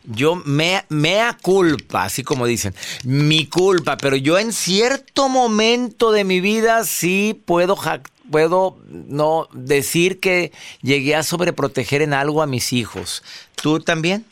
yo 0.04 0.36
me, 0.36 0.84
mea 0.90 1.38
culpa, 1.42 2.04
así 2.04 2.24
como 2.24 2.46
dicen, 2.46 2.76
mi 3.04 3.46
culpa, 3.48 3.98
pero 3.98 4.16
yo 4.18 4.38
en 4.38 4.52
cierto 4.54 5.30
momento 5.30 6.12
de 6.12 6.24
mi 6.26 6.42
vida 6.42 6.84
sí 6.84 7.42
puedo, 7.46 7.76
jac- 7.78 8.08
puedo 8.32 8.78
no 8.90 9.48
decir 9.54 10.20
que 10.20 10.52
llegué 10.82 11.16
a 11.16 11.24
sobreproteger 11.24 12.02
en 12.02 12.14
algo 12.14 12.42
a 12.42 12.48
mis 12.48 12.74
hijos. 12.74 13.24
¿Tú 13.62 13.80
también? 13.80 14.26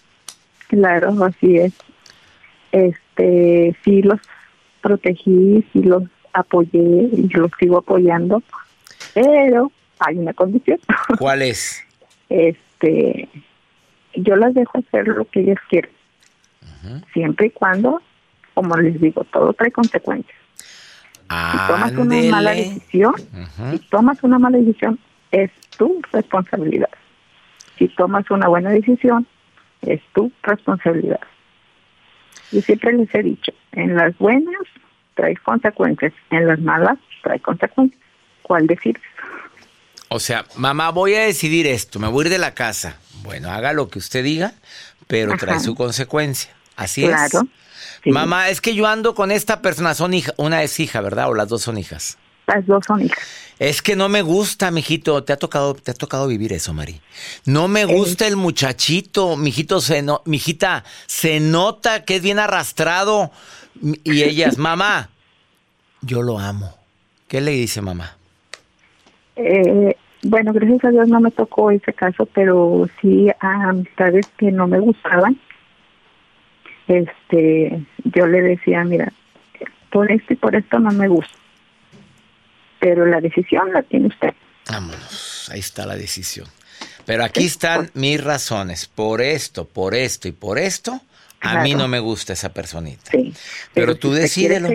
Claro, 0.67 1.23
así 1.23 1.57
es. 1.57 1.73
Este, 2.71 3.75
sí 3.83 4.01
los 4.01 4.19
protegí, 4.81 5.65
sí 5.71 5.83
los 5.83 6.03
apoyé 6.33 7.09
y 7.13 7.29
los 7.33 7.51
sigo 7.59 7.77
apoyando, 7.77 8.43
pero 9.13 9.71
hay 9.99 10.17
una 10.17 10.33
condición. 10.33 10.79
¿Cuál 11.17 11.41
es? 11.41 11.85
este, 12.29 13.29
yo 14.15 14.35
las 14.35 14.53
dejo 14.53 14.79
hacer 14.79 15.07
lo 15.07 15.25
que 15.25 15.41
ellas 15.41 15.57
quieren, 15.69 15.91
siempre 17.13 17.47
y 17.47 17.49
cuando, 17.51 18.01
como 18.53 18.77
les 18.77 18.99
digo, 18.99 19.23
todo 19.25 19.53
trae 19.53 19.71
consecuencias. 19.71 20.37
Si 21.29 21.57
tomas 21.67 21.91
una 21.93 22.21
mala 22.31 22.51
decisión, 22.51 23.13
si 23.71 23.79
tomas 23.89 24.23
una 24.23 24.39
mala 24.39 24.57
decisión, 24.57 24.99
es 25.31 25.51
tu 25.77 26.01
responsabilidad. 26.11 26.89
Si 27.77 27.87
tomas 27.89 28.29
una 28.29 28.47
buena 28.47 28.69
decisión, 28.69 29.27
es 29.81 30.01
tu 30.13 30.31
responsabilidad. 30.43 31.19
Yo 32.51 32.61
siempre 32.61 32.93
les 32.93 33.13
he 33.13 33.23
dicho, 33.23 33.51
en 33.71 33.95
las 33.95 34.17
buenas 34.17 34.55
trae 35.15 35.35
consecuencias, 35.37 36.13
en 36.29 36.47
las 36.47 36.59
malas 36.59 36.97
trae 37.23 37.39
consecuencias. 37.39 38.01
¿Cuál 38.43 38.67
decides? 38.67 39.01
O 40.09 40.19
sea, 40.19 40.45
mamá, 40.55 40.91
voy 40.91 41.15
a 41.15 41.21
decidir 41.21 41.65
esto, 41.65 41.99
me 41.99 42.07
voy 42.07 42.23
a 42.23 42.27
ir 42.27 42.31
de 42.33 42.37
la 42.37 42.53
casa. 42.53 42.99
Bueno, 43.23 43.49
haga 43.49 43.73
lo 43.73 43.89
que 43.89 43.97
usted 43.99 44.23
diga, 44.23 44.53
pero 45.07 45.35
trae 45.37 45.59
su 45.59 45.73
consecuencia. 45.75 46.51
Así 46.75 47.01
Claro. 47.01 47.41
es. 47.41 47.64
Sí. 48.05 48.11
Mamá, 48.11 48.49
es 48.49 48.61
que 48.61 48.73
yo 48.73 48.87
ando 48.87 49.15
con 49.15 49.31
esta 49.31 49.61
persona, 49.61 49.93
son 49.95 50.13
hija, 50.13 50.31
una 50.37 50.63
es 50.63 50.79
hija, 50.79 51.01
¿verdad? 51.01 51.27
O 51.29 51.33
las 51.33 51.49
dos 51.49 51.63
son 51.63 51.77
hijas. 51.77 52.17
Las 52.47 52.65
dos 52.67 52.85
son 52.85 53.01
hijas. 53.01 53.27
Es 53.57 53.81
que 53.81 53.95
no 53.95 54.09
me 54.09 54.21
gusta, 54.21 54.69
mijito. 54.69 55.23
Te 55.23 55.33
ha 55.33 55.37
tocado, 55.37 55.73
te 55.73 55.91
ha 55.91 55.93
tocado 55.95 56.27
vivir 56.27 56.53
eso, 56.53 56.73
Mari. 56.73 57.01
No 57.45 57.67
me 57.67 57.85
gusta 57.85 58.27
el 58.27 58.35
muchachito, 58.35 59.35
mijito, 59.37 59.81
se 59.81 60.03
no, 60.03 60.21
mijita, 60.25 60.83
se 61.07 61.39
nota 61.39 62.03
que 62.03 62.17
es 62.17 62.21
bien 62.21 62.37
arrastrado. 62.37 63.31
Y 64.03 64.21
ellas, 64.21 64.59
mamá, 64.59 65.09
yo 66.01 66.21
lo 66.21 66.37
amo. 66.37 66.77
¿Qué 67.27 67.41
le 67.41 67.51
dice 67.51 67.81
mamá? 67.81 68.17
Eh, 69.35 69.97
bueno, 70.23 70.53
gracias 70.53 70.85
a 70.85 70.91
Dios 70.91 71.07
no 71.07 71.19
me 71.19 71.31
tocó 71.31 71.71
ese 71.71 71.93
caso, 71.93 72.27
pero 72.27 72.87
sí 73.01 73.29
a 73.39 73.69
amistades 73.69 74.27
que 74.37 74.51
no 74.51 74.67
me 74.67 74.79
gustaban. 74.79 75.39
Este, 76.87 77.83
yo 78.03 78.27
le 78.27 78.41
decía, 78.41 78.83
mira, 78.83 79.11
por 79.91 80.11
esto 80.11 80.33
y 80.33 80.35
por 80.35 80.55
esto 80.55 80.79
no 80.79 80.91
me 80.91 81.07
gusta. 81.07 81.37
Pero 82.79 83.05
la 83.05 83.21
decisión 83.21 83.71
la 83.73 83.81
tiene 83.83 84.07
usted. 84.07 84.33
Vámonos, 84.69 85.49
ahí 85.51 85.59
está 85.59 85.85
la 85.85 85.95
decisión. 85.95 86.47
Pero 87.05 87.23
aquí 87.23 87.45
están 87.45 87.91
mis 87.93 88.23
razones. 88.23 88.87
Por 88.87 89.21
esto, 89.21 89.67
por 89.67 89.93
esto 89.95 90.27
y 90.27 90.31
por 90.31 90.57
esto, 90.57 91.01
a 91.45 91.61
mí 91.61 91.75
no 91.75 91.87
me 91.87 91.99
gusta 91.99 92.33
esa 92.33 92.53
personita. 92.53 93.11
Sí. 93.11 93.33
Pero 93.73 93.95
tú 93.95 94.13
si 94.13 94.21
decídelo. 94.21 94.69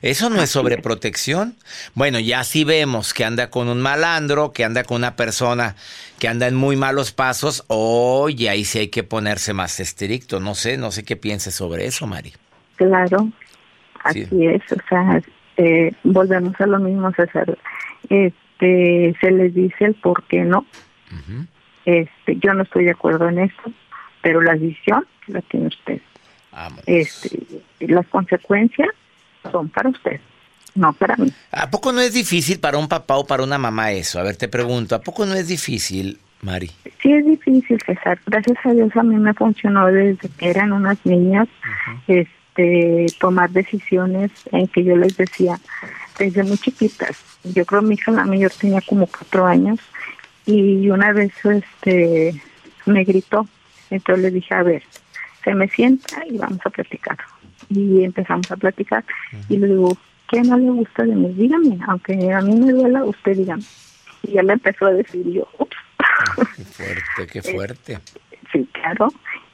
Eso 0.00 0.28
no 0.30 0.36
es 0.36 0.42
así 0.42 0.44
es. 0.44 0.50
sobreprotección. 0.50 1.56
Bueno, 1.94 2.18
ya 2.20 2.44
sí 2.44 2.64
vemos 2.64 3.14
que 3.14 3.24
anda 3.24 3.50
con 3.50 3.68
un 3.68 3.80
malandro, 3.80 4.52
que 4.52 4.64
anda 4.64 4.84
con 4.84 4.98
una 4.98 5.16
persona 5.16 5.76
que 6.18 6.28
anda 6.28 6.46
en 6.46 6.54
muy 6.54 6.76
malos 6.76 7.10
pasos, 7.10 7.64
oye, 7.66 8.48
ahí 8.48 8.64
sí 8.64 8.78
hay 8.78 8.88
que 8.88 9.02
ponerse 9.02 9.54
más 9.54 9.80
estricto. 9.80 10.38
No 10.38 10.54
sé, 10.54 10.76
no 10.76 10.92
sé 10.92 11.04
qué 11.04 11.16
pienses 11.16 11.52
sobre 11.52 11.86
eso, 11.86 12.06
Mari. 12.06 12.32
Claro, 12.76 13.28
así 14.04 14.26
Sí. 14.26 14.46
es, 14.46 14.62
o 14.70 14.76
sea, 14.88 15.20
eh, 15.56 15.90
volvemos 16.04 16.54
a 16.60 16.66
lo 16.66 16.78
mismo, 16.78 17.10
César. 17.12 17.58
Este, 18.08 19.16
se 19.20 19.30
les 19.32 19.52
dice 19.52 19.84
el 19.86 19.94
por 19.96 20.22
qué 20.28 20.42
no. 20.44 20.64
Este, 21.84 22.36
yo 22.36 22.54
no 22.54 22.62
estoy 22.62 22.84
de 22.84 22.92
acuerdo 22.92 23.28
en 23.28 23.40
esto, 23.40 23.72
pero 24.22 24.40
la 24.40 24.52
decisión 24.54 25.04
la 25.26 25.40
tiene 25.42 25.68
usted. 25.68 26.00
Vámonos. 26.50 26.84
Este, 26.86 27.40
las 27.80 28.06
consecuencias 28.08 28.88
son 29.50 29.68
para 29.68 29.88
usted, 29.88 30.20
no 30.74 30.92
para 30.92 31.16
mí. 31.16 31.32
¿A 31.50 31.70
poco 31.70 31.92
no 31.92 32.00
es 32.00 32.12
difícil 32.12 32.60
para 32.60 32.78
un 32.78 32.88
papá 32.88 33.16
o 33.16 33.26
para 33.26 33.42
una 33.42 33.58
mamá 33.58 33.92
eso? 33.92 34.20
A 34.20 34.22
ver, 34.22 34.36
te 34.36 34.48
pregunto, 34.48 34.94
¿a 34.94 35.00
poco 35.00 35.24
no 35.24 35.34
es 35.34 35.48
difícil, 35.48 36.18
Mari? 36.42 36.70
Sí 37.00 37.12
es 37.12 37.24
difícil, 37.24 37.80
César. 37.84 38.20
Gracias 38.26 38.58
a 38.64 38.72
Dios 38.72 38.94
a 38.94 39.02
mí 39.02 39.16
me 39.16 39.34
funcionó 39.34 39.86
desde 39.86 40.28
que 40.28 40.50
eran 40.50 40.72
unas 40.72 40.98
niñas, 41.04 41.48
este, 42.06 43.06
tomar 43.18 43.50
decisiones 43.50 44.30
en 44.52 44.68
que 44.68 44.84
yo 44.84 44.96
les 44.96 45.16
decía 45.16 45.58
desde 46.18 46.42
muy 46.42 46.58
chiquitas. 46.58 47.16
Yo 47.44 47.64
creo 47.64 47.82
mi 47.82 47.94
hija 47.94 48.12
la 48.12 48.24
mayor 48.24 48.52
tenía 48.52 48.80
como 48.82 49.06
cuatro 49.06 49.46
años 49.46 49.80
y 50.46 50.90
una 50.90 51.12
vez, 51.12 51.32
este, 51.44 52.40
me 52.86 53.04
gritó. 53.04 53.46
Entonces 53.90 54.22
le 54.22 54.30
dije, 54.30 54.54
a 54.54 54.62
ver, 54.62 54.82
se 55.44 55.54
me 55.54 55.68
sienta 55.68 56.26
y 56.26 56.38
vamos 56.38 56.60
a 56.64 56.70
platicar. 56.70 57.18
Y 57.68 58.04
empezamos 58.04 58.50
a 58.50 58.56
platicar 58.56 59.04
y 59.48 59.56
le 59.56 59.68
digo, 59.68 59.96
¿qué 60.28 60.42
no 60.42 60.58
le 60.58 60.70
gusta 60.70 61.04
de 61.04 61.14
mí? 61.14 61.32
Dígame, 61.32 61.78
aunque 61.86 62.32
a 62.32 62.40
mí 62.40 62.54
me 62.54 62.72
duela, 62.72 63.04
usted 63.04 63.36
dígame. 63.36 63.62
Y 64.22 64.32
ella 64.32 64.42
me 64.42 64.52
empezó 64.54 64.86
a 64.86 64.92
decir, 64.92 65.26
yo, 65.30 65.48
ups. 65.58 65.76
Qué 66.56 66.64
fuerte, 66.64 67.26
qué 67.32 67.42
fuerte. 67.42 67.98
Sí, 68.52 68.68
claro. 68.72 69.08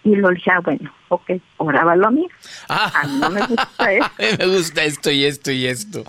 Y 0.09 0.17
lo 0.17 0.31
dije, 0.31 0.51
ah, 0.51 0.61
bueno, 0.61 0.91
ok, 1.09 1.33
oraba 1.59 1.93
a 1.93 2.11
mí. 2.11 2.27
Ah. 2.69 2.91
A 3.03 3.07
mí 3.07 3.19
no 3.21 3.29
me 3.31 3.41
gusta 3.47 3.93
eso. 3.93 4.11
me 4.39 4.47
gusta 4.47 4.85
esto 4.85 5.11
y 5.11 5.25
esto 5.27 5.51
y 5.51 5.67
esto. 5.67 6.03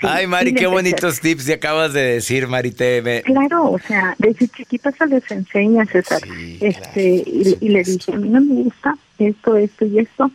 Ay, 0.00 0.26
Mari, 0.26 0.54
qué 0.54 0.66
bonitos 0.66 1.20
tips 1.20 1.44
te 1.44 1.52
acabas 1.52 1.92
de 1.92 2.00
decir, 2.14 2.48
Mari. 2.48 2.70
Te, 2.70 3.02
me- 3.02 3.20
Claro, 3.22 3.72
o 3.72 3.78
sea, 3.78 4.14
desde 4.18 4.48
chiquita 4.48 4.90
se 4.92 5.06
les 5.06 5.30
enseña, 5.30 5.84
César. 5.84 6.20
Sí, 6.22 6.56
este, 6.62 7.22
claro, 7.24 7.58
y, 7.60 7.66
y 7.66 7.68
le 7.68 7.82
dije, 7.84 8.12
a 8.12 8.16
mí 8.16 8.28
no 8.30 8.40
me 8.40 8.54
gusta 8.62 8.96
esto, 9.18 9.56
esto 9.56 9.84
y 9.84 9.98
esto, 9.98 10.30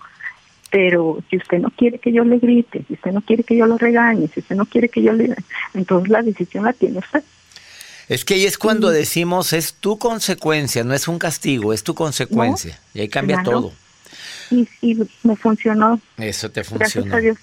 pero 0.69 1.17
si 1.29 1.37
usted 1.37 1.57
no 1.57 1.71
quiere 1.71 1.97
que 1.97 2.11
yo 2.11 2.23
le 2.23 2.37
grite, 2.37 2.83
si 2.87 2.93
usted 2.93 3.11
no 3.13 3.21
quiere 3.21 3.43
que 3.43 3.57
yo 3.57 3.65
lo 3.65 3.79
regañe, 3.79 4.27
si 4.27 4.41
usted 4.41 4.55
no 4.55 4.65
quiere 4.67 4.89
que 4.89 5.01
yo 5.01 5.11
le... 5.13 5.33
Entonces 5.73 6.09
la 6.09 6.21
decisión 6.21 6.65
la 6.65 6.73
tiene 6.73 6.99
usted. 6.99 7.23
Es 8.09 8.23
que 8.23 8.35
ahí 8.35 8.45
es 8.45 8.57
cuando 8.57 8.89
decimos, 8.89 9.51
es 9.53 9.73
tu 9.73 9.97
consecuencia, 9.99 10.83
no 10.83 10.93
es 10.93 11.07
un 11.07 11.19
castigo, 11.19 11.73
es 11.73 11.83
tu 11.83 11.93
consecuencia. 11.93 12.79
y 12.93 13.01
ahí 13.01 13.09
cambia 13.09 13.37
claro. 13.43 13.51
todo. 13.61 13.73
Y, 14.49 14.67
y 14.81 14.97
me 15.23 15.35
funcionó, 15.35 15.99
Eso 16.17 16.49
te 16.49 16.61
gracias 16.61 16.93
funcionó. 16.93 17.15
a 17.15 17.19
Dios. 17.19 17.37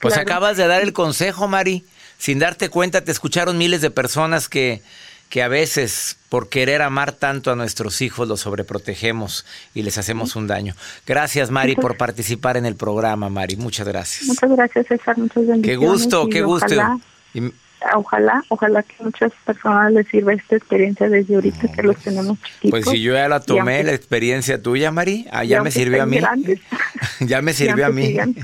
Pues 0.00 0.14
Claro. 0.14 0.28
acabas 0.30 0.56
de 0.56 0.66
dar 0.66 0.82
el 0.82 0.92
consejo, 0.92 1.48
Mari. 1.48 1.84
Sin 2.18 2.38
darte 2.38 2.68
cuenta, 2.68 3.02
te 3.02 3.12
escucharon 3.12 3.56
miles 3.56 3.80
de 3.80 3.90
personas 3.90 4.48
que, 4.50 4.82
que 5.30 5.42
a 5.42 5.48
veces, 5.48 6.18
por 6.28 6.50
querer 6.50 6.82
amar 6.82 7.12
tanto 7.12 7.50
a 7.50 7.56
nuestros 7.56 8.02
hijos, 8.02 8.28
los 8.28 8.40
sobreprotegemos 8.40 9.46
y 9.74 9.82
les 9.82 9.96
hacemos 9.96 10.36
un 10.36 10.46
daño. 10.46 10.74
Gracias, 11.06 11.50
Mari, 11.50 11.76
por 11.76 11.96
participar 11.96 12.58
en 12.58 12.66
el 12.66 12.76
programa, 12.76 13.30
Mari. 13.30 13.56
Muchas 13.56 13.88
gracias. 13.88 14.26
Muchas 14.26 14.50
gracias, 14.50 14.86
César, 14.86 15.16
muchas 15.16 15.46
bendiciones. 15.46 15.66
Qué 15.66 15.76
gusto, 15.76 16.28
qué 16.28 16.42
gusto. 16.42 16.74
Y- 17.32 17.50
ojalá, 17.94 18.44
ojalá 18.48 18.82
que 18.82 18.94
muchas 19.02 19.32
personas 19.44 19.92
les 19.92 20.06
sirva 20.08 20.32
esta 20.32 20.56
experiencia 20.56 21.08
desde 21.08 21.34
ahorita 21.34 21.72
que 21.72 21.82
los 21.82 21.96
tenemos 21.98 22.38
chiquitos. 22.42 22.70
Pues 22.70 22.84
si 22.86 23.02
yo 23.02 23.14
ya 23.14 23.28
la 23.28 23.40
tomé, 23.40 23.76
aunque- 23.76 23.84
la 23.84 23.92
experiencia 23.92 24.62
tuya, 24.62 24.90
Mari, 24.90 25.26
ah, 25.30 25.44
ya 25.44 25.62
me 25.62 25.70
sirvió 25.70 26.02
a 26.02 26.06
mí. 26.06 26.20
ya 27.20 27.42
me 27.42 27.52
sirvió 27.52 27.86
a 27.86 27.90
mí. 27.90 28.06
sigan. 28.06 28.34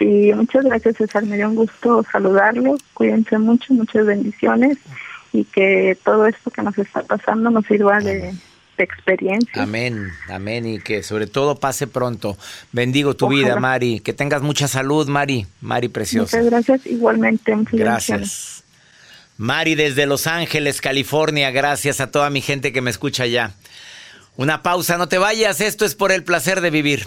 Y 0.00 0.32
muchas 0.32 0.64
gracias, 0.64 0.96
César. 0.96 1.24
Me 1.24 1.36
dio 1.36 1.48
un 1.48 1.56
gusto 1.56 2.04
saludarlos. 2.10 2.80
Cuídense 2.94 3.38
mucho, 3.38 3.74
muchas 3.74 4.06
bendiciones. 4.06 4.78
Y 5.32 5.44
que 5.44 5.98
todo 6.04 6.26
esto 6.26 6.50
que 6.50 6.62
nos 6.62 6.78
está 6.78 7.02
pasando 7.02 7.50
nos 7.50 7.66
sirva 7.66 7.98
de 7.98 8.32
experiencia. 8.84 9.62
Amén, 9.62 10.10
amén 10.28 10.66
y 10.66 10.78
que 10.78 11.02
sobre 11.02 11.26
todo 11.26 11.58
pase 11.58 11.86
pronto. 11.86 12.36
Bendigo 12.72 13.14
tu 13.14 13.26
Ojalá. 13.26 13.40
vida, 13.40 13.56
Mari. 13.60 14.00
Que 14.00 14.12
tengas 14.12 14.42
mucha 14.42 14.68
salud, 14.68 15.08
Mari. 15.08 15.46
Mari 15.60 15.88
preciosa. 15.88 16.36
Muchas 16.36 16.50
gracias. 16.50 16.86
Igualmente. 16.86 17.54
Gracias. 17.72 18.64
Mari 19.36 19.74
desde 19.76 20.06
Los 20.06 20.26
Ángeles, 20.26 20.80
California. 20.80 21.50
Gracias 21.50 22.00
a 22.00 22.10
toda 22.10 22.28
mi 22.30 22.40
gente 22.40 22.72
que 22.72 22.80
me 22.80 22.90
escucha 22.90 23.22
allá. 23.22 23.52
Una 24.36 24.62
pausa, 24.62 24.98
no 24.98 25.08
te 25.08 25.18
vayas. 25.18 25.60
Esto 25.60 25.84
es 25.84 25.94
por 25.94 26.12
el 26.12 26.24
placer 26.24 26.60
de 26.60 26.70
vivir. 26.70 27.06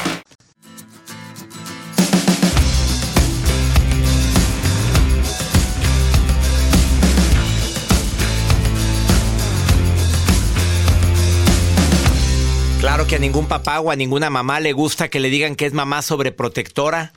Que 13.11 13.17
a 13.17 13.19
ningún 13.19 13.49
papá 13.49 13.81
o 13.81 13.91
a 13.91 13.97
ninguna 13.97 14.29
mamá 14.29 14.61
le 14.61 14.71
gusta 14.71 15.09
que 15.09 15.19
le 15.19 15.29
digan 15.29 15.57
que 15.57 15.65
es 15.65 15.73
mamá 15.73 16.01
sobreprotectora 16.01 17.11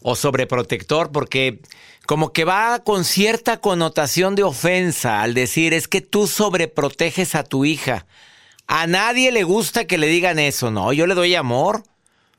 o 0.00 0.16
sobreprotector 0.16 1.12
porque 1.12 1.60
como 2.06 2.32
que 2.32 2.46
va 2.46 2.78
con 2.78 3.04
cierta 3.04 3.60
connotación 3.60 4.34
de 4.34 4.44
ofensa 4.44 5.20
al 5.20 5.34
decir 5.34 5.74
es 5.74 5.88
que 5.88 6.00
tú 6.00 6.26
sobreproteges 6.26 7.34
a 7.34 7.44
tu 7.44 7.66
hija. 7.66 8.06
A 8.66 8.86
nadie 8.86 9.30
le 9.30 9.42
gusta 9.42 9.86
que 9.86 9.98
le 9.98 10.06
digan 10.06 10.38
eso, 10.38 10.70
no, 10.70 10.94
yo 10.94 11.06
le 11.06 11.14
doy 11.14 11.34
amor, 11.34 11.82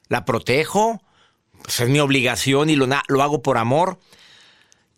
la 0.07 0.25
protejo, 0.25 0.99
pues 1.62 1.79
es 1.79 1.89
mi 1.89 1.99
obligación 1.99 2.71
y 2.71 2.75
lo, 2.75 2.88
lo 2.88 3.21
hago 3.21 3.43
por 3.43 3.60
amor. 3.60 3.99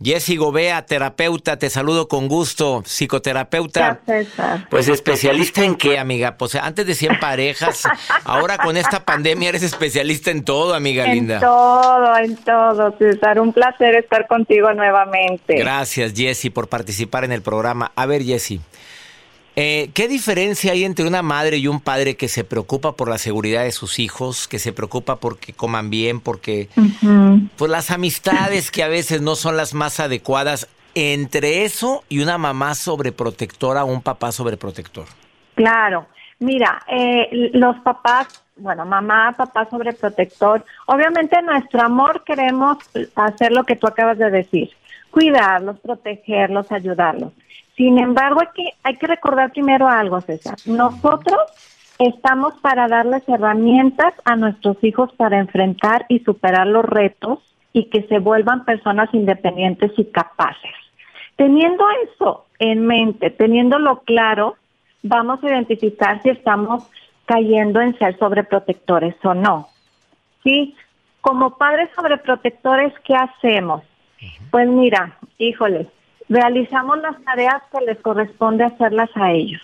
Jessy 0.01 0.37
Gobea, 0.37 0.85
terapeuta, 0.85 1.59
te 1.59 1.69
saludo 1.69 2.07
con 2.07 2.29
gusto, 2.29 2.83
psicoterapeuta. 2.85 3.99
Gracias, 4.05 4.27
César. 4.29 4.67
Pues 4.69 4.87
especialista 4.87 5.65
en 5.65 5.75
qué, 5.75 5.99
amiga? 5.99 6.37
Pues 6.37 6.55
antes 6.55 6.87
decía 6.87 7.11
en 7.11 7.19
parejas, 7.19 7.83
ahora 8.23 8.57
con 8.57 8.77
esta 8.77 9.03
pandemia 9.03 9.49
eres 9.49 9.61
especialista 9.63 10.31
en 10.31 10.45
todo, 10.45 10.73
amiga 10.73 11.03
En 11.03 11.15
linda. 11.15 11.41
todo, 11.41 12.17
en 12.17 12.37
todo, 12.37 12.95
César. 12.97 13.41
Un 13.41 13.51
placer 13.51 13.95
estar 13.95 14.25
contigo 14.27 14.71
nuevamente. 14.71 15.55
Gracias, 15.57 16.13
Jessy, 16.15 16.49
por 16.49 16.69
participar 16.69 17.25
en 17.25 17.33
el 17.33 17.41
programa. 17.41 17.91
A 17.97 18.05
ver, 18.05 18.23
Jessy, 18.23 18.61
eh, 19.61 19.91
¿qué 19.93 20.07
diferencia 20.07 20.71
hay 20.71 20.85
entre 20.85 21.05
una 21.05 21.21
madre 21.21 21.57
y 21.57 21.67
un 21.67 21.81
padre 21.81 22.15
que 22.15 22.29
se 22.29 22.45
preocupa 22.45 22.93
por 22.93 23.09
la 23.09 23.17
seguridad 23.17 23.63
de 23.63 23.73
sus 23.73 23.99
hijos, 23.99 24.47
que 24.47 24.57
se 24.57 24.71
preocupa 24.71 25.17
porque 25.17 25.51
coman 25.51 25.89
bien, 25.89 26.21
porque 26.21 26.69
pues 27.57 27.69
las 27.69 27.91
amistades 27.91 28.71
que 28.71 28.83
a 28.83 28.87
veces 28.87 29.21
no 29.21 29.35
son 29.35 29.57
las 29.57 29.73
más 29.73 29.99
adecuadas 29.99 30.69
entre 30.95 31.65
eso 31.65 32.05
y 32.07 32.21
una 32.21 32.37
mamá 32.37 32.73
sobreprotectora 32.73 33.83
o 33.83 33.87
un 33.87 34.01
papá 34.01 34.31
sobreprotector? 34.31 35.07
Claro. 35.55 36.07
Mira, 36.39 36.81
eh, 36.87 37.49
los 37.51 37.79
papás, 37.79 38.45
bueno, 38.55 38.85
mamá, 38.85 39.33
papá 39.35 39.67
sobreprotector, 39.69 40.63
obviamente 40.85 41.41
nuestro 41.41 41.81
amor 41.81 42.23
queremos 42.23 42.77
hacer 43.13 43.51
lo 43.51 43.65
que 43.65 43.75
tú 43.75 43.87
acabas 43.87 44.17
de 44.19 44.31
decir, 44.31 44.69
cuidarlos, 45.11 45.77
protegerlos, 45.81 46.71
ayudarlos. 46.71 47.33
Sin 47.79 47.97
embargo, 47.97 48.41
hay 48.41 48.47
que, 48.53 48.73
hay 48.83 48.97
que 48.97 49.07
recordar 49.07 49.53
primero 49.53 49.87
algo, 49.87 50.19
César. 50.19 50.57
Nosotros 50.65 51.39
estamos 51.97 52.53
para 52.55 52.89
darles 52.89 53.23
herramientas 53.29 54.13
a 54.25 54.35
nuestros 54.35 54.83
hijos 54.83 55.13
para 55.13 55.39
enfrentar 55.39 56.05
y 56.09 56.19
superar 56.19 56.67
los 56.67 56.83
retos 56.83 57.39
y 57.71 57.85
que 57.85 58.03
se 58.09 58.19
vuelvan 58.19 58.65
personas 58.65 59.07
independientes 59.13 59.93
y 59.95 60.03
capaces. 60.11 60.73
Teniendo 61.37 61.85
eso 62.03 62.47
en 62.59 62.85
mente, 62.85 63.29
teniéndolo 63.29 64.01
claro, 64.01 64.57
vamos 65.01 65.41
a 65.41 65.47
identificar 65.47 66.21
si 66.21 66.31
estamos 66.31 66.83
cayendo 67.27 67.79
en 67.79 67.97
ser 67.97 68.19
sobreprotectores 68.19 69.15
o 69.23 69.33
no. 69.33 69.69
¿Sí? 70.43 70.75
Como 71.21 71.57
padres 71.57 71.89
sobreprotectores, 71.95 72.91
¿qué 73.05 73.15
hacemos? 73.15 73.83
Pues 74.51 74.67
mira, 74.67 75.17
híjole, 75.37 75.87
realizamos 76.29 76.99
las 76.99 77.21
tareas 77.23 77.61
que 77.71 77.85
les 77.85 77.99
corresponde 77.99 78.63
hacerlas 78.63 79.09
a 79.15 79.31
ellos. 79.31 79.61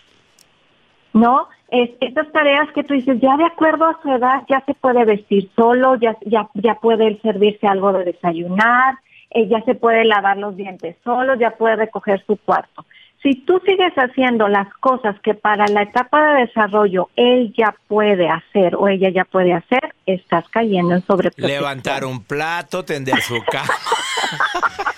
¿No? 1.13 1.47
es, 1.69 1.89
estas 1.99 2.31
tareas 2.31 2.71
que 2.73 2.83
tú 2.83 2.93
dices, 2.93 3.19
ya 3.21 3.37
de 3.37 3.45
acuerdo 3.45 3.85
a 3.85 3.99
su 4.01 4.11
edad, 4.11 4.43
ya 4.49 4.63
se 4.65 4.73
puede 4.73 5.05
vestir 5.05 5.49
solo, 5.55 5.95
ya, 5.95 6.15
ya, 6.25 6.47
ya 6.53 6.75
puede 6.75 7.19
servirse 7.21 7.67
algo 7.67 7.93
de 7.93 8.05
desayunar, 8.05 8.97
eh, 9.31 9.47
ya 9.47 9.61
se 9.61 9.75
puede 9.75 10.05
lavar 10.05 10.37
los 10.37 10.55
dientes 10.55 10.95
solo, 11.03 11.35
ya 11.35 11.51
puede 11.51 11.75
recoger 11.77 12.23
su 12.25 12.37
cuarto. 12.37 12.85
Si 13.23 13.33
tú 13.33 13.59
sigues 13.65 13.93
haciendo 13.95 14.47
las 14.47 14.71
cosas 14.75 15.19
que 15.21 15.33
para 15.33 15.67
la 15.67 15.81
etapa 15.81 16.33
de 16.33 16.41
desarrollo 16.41 17.09
él 17.15 17.51
ya 17.57 17.75
puede 17.87 18.29
hacer 18.29 18.75
o 18.75 18.87
ella 18.87 19.09
ya 19.09 19.25
puede 19.25 19.51
hacer, 19.53 19.95
estás 20.05 20.47
cayendo 20.49 20.93
en 20.93 21.01
sobreprotección. 21.01 21.59
Levantar 21.59 22.05
un 22.05 22.23
plato, 22.23 22.85
tender 22.85 23.19
su 23.21 23.43
cama. 23.45 23.73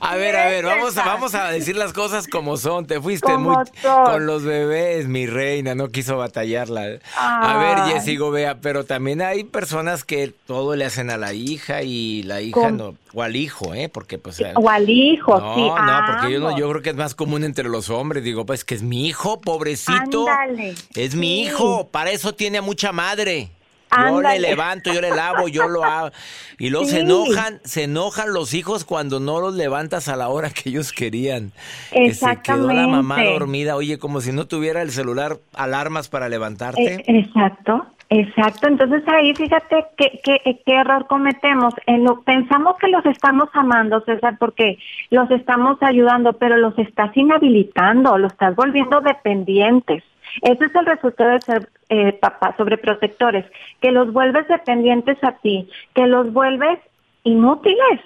A 0.00 0.16
ver, 0.16 0.36
a 0.36 0.46
ver, 0.46 0.64
vamos, 0.64 0.96
a- 0.98 1.04
vamos 1.04 1.34
a 1.34 1.50
decir 1.50 1.76
las 1.76 1.92
cosas 1.92 2.26
como 2.28 2.56
son. 2.56 2.86
Te 2.86 3.00
fuiste 3.00 3.32
Como 3.32 3.50
muy 3.54 3.64
son. 3.80 4.04
con 4.04 4.26
los 4.26 4.42
bebés, 4.44 5.08
mi 5.08 5.26
reina, 5.26 5.74
no 5.74 5.88
quiso 5.88 6.16
batallarla. 6.16 6.98
A 7.16 7.56
ver. 7.58 7.94
Jessy 7.94 8.16
Gobea, 8.16 8.60
pero 8.60 8.84
también 8.84 9.22
hay 9.22 9.44
personas 9.44 10.04
que 10.04 10.32
todo 10.46 10.76
le 10.76 10.84
hacen 10.84 11.10
a 11.10 11.16
la 11.16 11.32
hija 11.32 11.82
y 11.82 12.22
la 12.24 12.40
hija 12.40 12.60
Con- 12.60 12.76
no, 12.76 12.94
o 13.14 13.22
al 13.22 13.36
hijo, 13.36 13.74
¿eh? 13.74 13.88
Porque 13.88 14.18
pues... 14.18 14.42
O 14.56 14.68
al 14.68 14.88
hijo, 14.88 15.38
no, 15.40 15.54
sí. 15.54 15.60
no, 15.62 16.00
porque 16.06 16.32
yo, 16.32 16.40
no, 16.40 16.56
yo 16.58 16.68
creo 16.70 16.82
que 16.82 16.90
es 16.90 16.96
más 16.96 17.14
común 17.14 17.44
entre 17.44 17.68
los 17.68 17.88
hombres. 17.90 18.22
Digo, 18.24 18.44
pues 18.46 18.64
que 18.64 18.74
es 18.74 18.82
mi 18.82 19.06
hijo, 19.06 19.40
pobrecito. 19.40 20.26
Ándale, 20.28 20.74
Es 20.94 21.14
mi 21.14 21.26
sí. 21.26 21.42
hijo, 21.48 21.88
para 21.88 22.10
eso 22.10 22.34
tiene 22.34 22.58
a 22.58 22.62
mucha 22.62 22.92
madre. 22.92 23.50
Yo 23.94 24.02
le 24.02 24.28
Ándale. 24.28 24.40
levanto, 24.40 24.92
yo 24.92 25.00
le 25.00 25.10
lavo, 25.10 25.48
yo 25.48 25.68
lo 25.68 25.84
hago. 25.84 26.10
Y 26.58 26.70
luego 26.70 26.86
se 26.86 27.00
enojan, 27.00 27.60
se 27.64 27.84
enojan 27.84 28.32
los 28.32 28.54
hijos 28.54 28.84
cuando 28.84 29.20
no 29.20 29.40
los 29.40 29.54
levantas 29.54 30.08
a 30.08 30.16
la 30.16 30.28
hora 30.28 30.50
que 30.50 30.70
ellos 30.70 30.92
querían. 30.92 31.52
Que 31.92 32.14
se 32.14 32.36
quedó 32.42 32.68
la 32.72 32.86
mamá 32.86 33.16
Exactamente. 33.16 33.32
dormida, 33.32 33.76
oye, 33.76 33.98
como 33.98 34.20
si 34.20 34.32
no 34.32 34.46
tuviera 34.46 34.80
el 34.82 34.90
celular 34.92 35.38
alarmas 35.54 36.08
para 36.08 36.28
levantarte. 36.28 37.04
exacto, 37.06 37.84
exacto. 38.08 38.68
Entonces 38.68 39.02
ahí 39.08 39.34
fíjate 39.34 39.84
qué, 39.98 40.20
qué, 40.24 40.60
qué 40.64 40.72
error 40.74 41.06
cometemos. 41.06 41.74
En 41.86 42.04
lo, 42.04 42.22
pensamos 42.22 42.76
que 42.78 42.88
los 42.88 43.04
estamos 43.06 43.48
amando, 43.52 44.00
César, 44.06 44.36
porque 44.38 44.78
los 45.10 45.30
estamos 45.30 45.76
ayudando, 45.82 46.32
pero 46.34 46.56
los 46.56 46.78
estás 46.78 47.14
inhabilitando, 47.16 48.16
los 48.18 48.32
estás 48.32 48.54
volviendo 48.56 49.00
dependientes. 49.00 50.02
Ese 50.40 50.64
es 50.64 50.74
el 50.74 50.86
resultado 50.86 51.30
de 51.30 51.40
ser 51.40 51.68
eh, 51.88 52.12
papás 52.14 52.56
sobreprotectores, 52.56 53.44
que 53.80 53.92
los 53.92 54.12
vuelves 54.12 54.48
dependientes 54.48 55.22
a 55.22 55.32
ti, 55.32 55.68
que 55.94 56.06
los 56.06 56.32
vuelves 56.32 56.78
inútiles. 57.24 58.00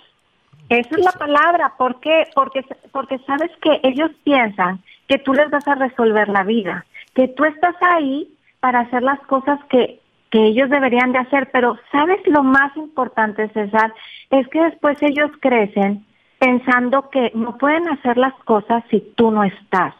Esa 0.68 0.96
es 0.96 1.04
la 1.04 1.12
palabra. 1.12 1.74
¿Por 1.78 2.00
qué? 2.00 2.26
Porque, 2.34 2.64
porque 2.90 3.18
sabes 3.20 3.50
que 3.62 3.80
ellos 3.84 4.10
piensan 4.24 4.80
que 5.06 5.18
tú 5.18 5.32
les 5.32 5.50
vas 5.50 5.66
a 5.68 5.76
resolver 5.76 6.28
la 6.28 6.42
vida, 6.42 6.84
que 7.14 7.28
tú 7.28 7.44
estás 7.44 7.76
ahí 7.80 8.28
para 8.58 8.80
hacer 8.80 9.02
las 9.02 9.20
cosas 9.26 9.60
que, 9.70 10.00
que 10.30 10.46
ellos 10.46 10.68
deberían 10.68 11.12
de 11.12 11.20
hacer. 11.20 11.50
Pero 11.52 11.78
sabes 11.92 12.18
lo 12.26 12.42
más 12.42 12.76
importante, 12.76 13.48
César, 13.50 13.94
es 14.30 14.48
que 14.48 14.60
después 14.60 15.00
ellos 15.02 15.30
crecen 15.40 16.04
pensando 16.38 17.10
que 17.10 17.30
no 17.34 17.56
pueden 17.56 17.88
hacer 17.88 18.18
las 18.18 18.34
cosas 18.44 18.82
si 18.90 19.00
tú 19.14 19.30
no 19.30 19.44
estás. 19.44 19.94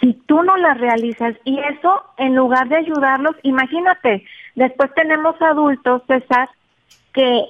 Si 0.00 0.14
tú 0.26 0.42
no 0.42 0.56
las 0.56 0.78
realizas 0.78 1.34
y 1.44 1.58
eso 1.58 2.02
en 2.16 2.34
lugar 2.34 2.68
de 2.68 2.76
ayudarlos, 2.76 3.36
imagínate, 3.42 4.24
después 4.54 4.90
tenemos 4.94 5.40
adultos, 5.40 6.02
César, 6.06 6.48
que 7.12 7.44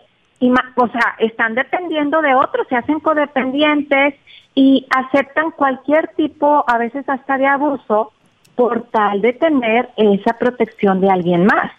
o 0.76 0.88
sea, 0.88 1.16
están 1.18 1.54
dependiendo 1.54 2.22
de 2.22 2.34
otros, 2.34 2.66
se 2.68 2.76
hacen 2.76 3.00
codependientes 3.00 4.14
y 4.54 4.86
aceptan 4.90 5.50
cualquier 5.50 6.08
tipo, 6.16 6.64
a 6.66 6.78
veces 6.78 7.06
hasta 7.08 7.36
de 7.36 7.46
abuso, 7.46 8.12
por 8.56 8.84
tal 8.90 9.20
de 9.20 9.32
tener 9.34 9.90
esa 9.96 10.38
protección 10.38 11.00
de 11.00 11.10
alguien 11.10 11.44
más. 11.44 11.72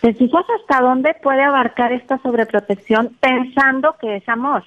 ¿Te 0.00 0.12
fijas 0.14 0.44
hasta 0.60 0.82
dónde 0.82 1.14
puede 1.22 1.42
abarcar 1.42 1.92
esta 1.92 2.18
sobreprotección 2.18 3.16
pensando 3.20 3.96
que 4.00 4.16
es 4.16 4.28
amor? 4.28 4.64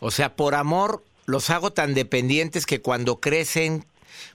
O 0.00 0.10
sea, 0.10 0.34
por 0.36 0.54
amor 0.54 1.02
los 1.26 1.50
hago 1.50 1.72
tan 1.72 1.94
dependientes 1.94 2.66
que 2.66 2.80
cuando 2.80 3.20
crecen, 3.20 3.84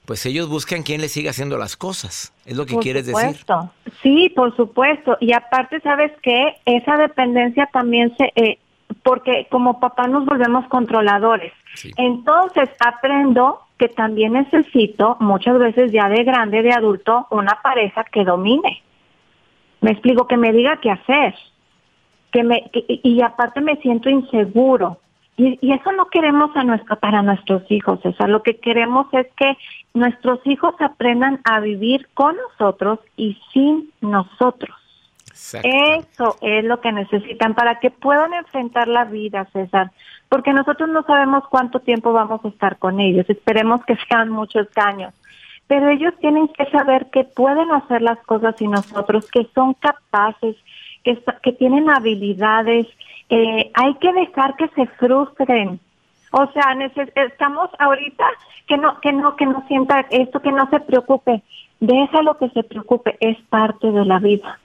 pues 0.05 0.25
ellos 0.25 0.49
buscan 0.49 0.83
quien 0.83 1.01
les 1.01 1.11
siga 1.11 1.31
haciendo 1.31 1.57
las 1.57 1.75
cosas. 1.77 2.33
Es 2.45 2.57
lo 2.57 2.65
que 2.65 2.73
Por 2.75 2.83
quieres 2.83 3.05
decir. 3.05 3.35
supuesto. 3.37 3.71
Sí, 4.01 4.29
por 4.35 4.55
supuesto. 4.55 5.17
Y 5.19 5.33
aparte, 5.33 5.79
¿sabes 5.81 6.11
qué? 6.23 6.55
Esa 6.65 6.97
dependencia 6.97 7.67
también 7.71 8.15
se... 8.17 8.31
eh, 8.35 8.59
porque 9.03 9.47
como 9.51 9.79
papá 9.79 10.07
nos 10.07 10.25
volvemos 10.25 10.67
controladores. 10.67 11.53
Sí. 11.75 11.91
Entonces 11.97 12.69
aprendo 12.79 13.61
que 13.77 13.87
también 13.87 14.33
necesito, 14.33 15.15
muchas 15.19 15.57
veces 15.59 15.91
ya 15.91 16.09
de 16.09 16.23
grande, 16.23 16.61
de 16.63 16.71
adulto, 16.73 17.27
una 17.29 17.59
pareja 17.61 18.03
que 18.05 18.25
domine. 18.25 18.81
Me 19.81 19.91
explico, 19.91 20.27
que 20.27 20.37
me 20.37 20.51
diga 20.51 20.79
qué 20.81 20.91
hacer. 20.91 21.35
Que 22.31 22.43
me, 22.43 22.69
que- 22.71 22.85
y 23.03 23.21
aparte 23.21 23.61
me 23.61 23.75
siento 23.77 24.09
inseguro. 24.09 24.97
Y, 25.39 25.57
y 25.61 25.71
eso 25.71 25.93
no 25.93 26.07
queremos 26.07 26.53
a 26.57 26.65
nuestro, 26.65 26.99
para 26.99 27.21
nuestros 27.21 27.63
hijos, 27.71 28.01
César. 28.01 28.27
Lo 28.27 28.43
que 28.43 28.57
queremos 28.57 29.07
es 29.13 29.25
que 29.37 29.57
nuestros 29.93 30.45
hijos 30.45 30.75
aprendan 30.79 31.39
a 31.45 31.61
vivir 31.61 32.09
con 32.13 32.35
nosotros 32.35 32.99
y 33.15 33.37
sin 33.53 33.89
nosotros. 34.01 34.75
Eso 35.63 36.35
es 36.41 36.65
lo 36.65 36.81
que 36.81 36.91
necesitan 36.91 37.55
para 37.55 37.79
que 37.79 37.89
puedan 37.89 38.33
enfrentar 38.33 38.89
la 38.89 39.05
vida, 39.05 39.47
César. 39.53 39.91
Porque 40.27 40.51
nosotros 40.51 40.89
no 40.89 41.03
sabemos 41.03 41.43
cuánto 41.49 41.79
tiempo 41.79 42.11
vamos 42.11 42.43
a 42.43 42.49
estar 42.49 42.77
con 42.77 42.99
ellos. 42.99 43.25
Esperemos 43.29 43.83
que 43.85 43.95
sean 44.09 44.29
muchos 44.29 44.67
años. 44.75 45.13
Pero 45.67 45.87
ellos 45.89 46.13
tienen 46.19 46.49
que 46.49 46.65
saber 46.65 47.09
que 47.11 47.23
pueden 47.23 47.71
hacer 47.71 48.01
las 48.01 48.19
cosas 48.25 48.55
sin 48.57 48.71
nosotros, 48.71 49.31
que 49.31 49.47
son 49.55 49.73
capaces, 49.75 50.57
que 51.03 51.53
tienen 51.53 51.89
habilidades. 51.89 52.87
Eh, 53.29 53.71
hay 53.73 53.95
que 53.95 54.11
dejar 54.13 54.55
que 54.55 54.67
se 54.69 54.85
frustren. 54.97 55.79
O 56.31 56.51
sea, 56.51 56.75
estamos 57.15 57.69
ahorita 57.79 58.25
que 58.67 58.77
no, 58.77 58.99
que 59.01 59.11
no, 59.11 59.35
que 59.35 59.45
no 59.45 59.65
sienta 59.67 60.05
esto, 60.11 60.41
que 60.41 60.51
no 60.51 60.69
se 60.69 60.79
preocupe. 60.79 61.43
Déjalo 61.79 62.37
que 62.37 62.49
se 62.49 62.63
preocupe. 62.63 63.17
Es 63.19 63.37
parte 63.49 63.91
de 63.91 64.05
la 64.05 64.19
vida. 64.19 64.59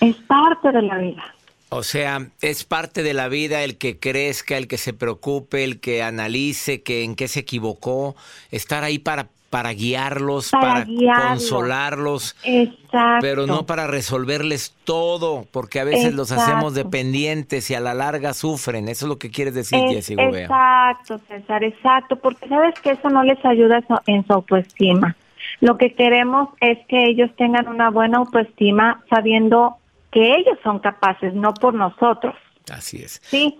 Es 0.00 0.16
parte 0.16 0.72
de 0.72 0.82
la 0.82 0.98
vida. 0.98 1.22
O 1.68 1.82
sea, 1.82 2.28
es 2.42 2.64
parte 2.64 3.02
de 3.02 3.14
la 3.14 3.28
vida 3.28 3.64
el 3.64 3.78
que 3.78 3.98
crezca, 3.98 4.58
el 4.58 4.68
que 4.68 4.76
se 4.76 4.92
preocupe, 4.92 5.64
el 5.64 5.80
que 5.80 6.02
analice 6.02 6.82
que 6.82 7.02
en 7.02 7.14
qué 7.14 7.28
se 7.28 7.40
equivocó, 7.40 8.14
estar 8.50 8.84
ahí 8.84 8.98
para 8.98 9.28
para 9.52 9.74
guiarlos, 9.74 10.50
Para 10.50 10.62
para, 10.62 10.84
guiarlos. 10.86 11.28
consolarlos, 11.28 12.36
Exacto. 12.42 13.18
pero 13.20 13.46
no 13.46 13.66
para 13.66 13.86
resolverles 13.86 14.74
todo, 14.84 15.44
porque 15.52 15.78
a 15.78 15.84
veces 15.84 16.14
los 16.14 16.32
hacemos 16.32 16.72
dependientes 16.72 17.70
y 17.70 17.74
a 17.74 17.80
la 17.80 17.92
larga 17.92 18.32
sufren. 18.32 18.88
Eso 18.88 19.04
es 19.04 19.08
lo 19.10 19.18
que 19.18 19.30
quieres 19.30 19.52
decir, 19.54 19.78
Es- 19.84 19.90
Jessy 19.92 20.14
Gobea. 20.14 20.44
exacto, 20.44 21.20
César, 21.28 21.62
exacto, 21.64 22.16
porque 22.16 22.48
sabes 22.48 22.74
que 22.80 22.92
eso 22.92 23.10
no 23.10 23.22
les 23.24 23.44
ayuda 23.44 23.82
en 24.06 24.26
su 24.26 24.32
autoestima. 24.32 25.16
Lo 25.60 25.76
que 25.76 25.92
queremos 25.92 26.48
es 26.62 26.78
que 26.88 27.04
ellos 27.10 27.28
tengan 27.36 27.68
una 27.68 27.90
buena 27.90 28.18
autoestima 28.18 29.04
sabiendo 29.10 29.76
que 30.10 30.32
ellos 30.32 30.56
son 30.64 30.78
capaces, 30.78 31.34
no 31.34 31.52
por 31.52 31.74
nosotros. 31.74 32.34
Así 32.72 33.02
es. 33.02 33.20
Sí, 33.24 33.58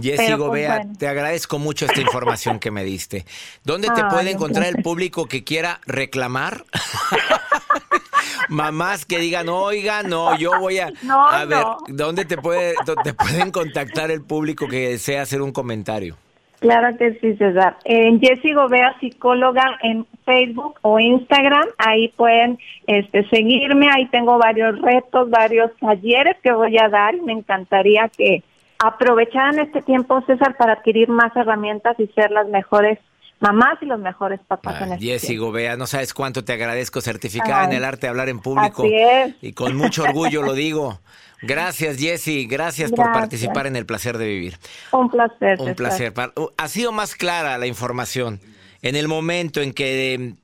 Jessy 0.00 0.24
pues, 0.26 0.36
Gobea, 0.38 0.76
bueno. 0.78 0.92
te 0.98 1.08
agradezco 1.08 1.58
mucho 1.58 1.86
esta 1.86 2.00
información 2.00 2.58
que 2.58 2.70
me 2.70 2.84
diste. 2.84 3.24
¿Dónde 3.64 3.88
te 3.94 4.04
puede 4.04 4.30
encontrar 4.30 4.66
el 4.66 4.82
público 4.82 5.26
que 5.26 5.44
quiera 5.44 5.80
reclamar? 5.86 6.64
Mamás 8.48 9.04
que 9.04 9.18
digan, 9.18 9.48
oiga, 9.48 10.02
no, 10.02 10.36
yo 10.36 10.58
voy 10.58 10.78
a... 10.78 10.90
No, 11.02 11.28
a 11.28 11.44
ver, 11.44 11.58
no. 11.58 11.78
¿dónde 11.88 12.24
te, 12.24 12.36
puede, 12.36 12.74
te 13.04 13.14
pueden 13.14 13.50
contactar 13.50 14.10
el 14.10 14.22
público 14.22 14.66
que 14.68 14.88
desea 14.90 15.22
hacer 15.22 15.42
un 15.42 15.52
comentario? 15.52 16.16
Claro 16.62 16.96
que 16.96 17.14
sí, 17.14 17.34
César. 17.34 17.76
En 17.84 18.20
Jessy 18.20 18.52
Gobea, 18.52 18.96
psicóloga 19.00 19.78
en 19.82 20.06
Facebook 20.24 20.78
o 20.82 21.00
Instagram, 21.00 21.66
ahí 21.76 22.08
pueden 22.16 22.56
este, 22.86 23.28
seguirme, 23.30 23.88
ahí 23.90 24.06
tengo 24.06 24.38
varios 24.38 24.80
retos, 24.80 25.28
varios 25.28 25.72
talleres 25.80 26.36
que 26.40 26.52
voy 26.52 26.78
a 26.78 26.88
dar 26.88 27.16
y 27.16 27.20
me 27.20 27.32
encantaría 27.32 28.08
que 28.16 28.44
aprovecharan 28.82 29.58
este 29.60 29.80
tiempo, 29.82 30.20
César, 30.26 30.56
para 30.56 30.74
adquirir 30.74 31.08
más 31.08 31.34
herramientas 31.36 31.98
y 31.98 32.08
ser 32.08 32.30
las 32.32 32.48
mejores 32.48 32.98
mamás 33.38 33.78
y 33.80 33.86
los 33.86 33.98
mejores 33.98 34.40
papás 34.46 34.82
en 34.82 34.92
este 34.92 35.04
Jessy. 35.04 35.36
Gobea, 35.36 35.76
no 35.76 35.86
sabes 35.86 36.12
cuánto 36.14 36.44
te 36.44 36.52
agradezco, 36.52 37.00
certificada 37.00 37.64
en 37.64 37.72
el 37.72 37.84
arte 37.84 38.06
de 38.06 38.10
hablar 38.10 38.28
en 38.28 38.40
público. 38.40 38.82
así 38.82 38.94
es. 38.94 39.34
Y 39.40 39.52
con 39.52 39.76
mucho 39.76 40.02
orgullo 40.02 40.42
lo 40.42 40.54
digo. 40.54 41.00
Gracias, 41.42 41.98
Jessy, 41.98 42.46
gracias, 42.46 42.92
por 42.92 43.10
participar 43.12 43.66
en 43.66 43.74
el 43.74 43.84
placer 43.86 44.16
de 44.18 44.26
vivir. 44.26 44.58
Un 44.92 45.10
placer. 45.10 45.60
Un 45.60 45.74
placer. 45.74 46.12
Uh, 46.36 46.48
Ha 46.56 46.68
sido 46.68 46.92
más 46.92 47.16
clara 47.16 47.58
la 47.58 47.66
información. 47.66 48.40
En 48.80 48.94
el 48.94 49.08
momento 49.08 49.60
en 49.60 49.72
que 49.72 50.14
eh, 50.14 50.34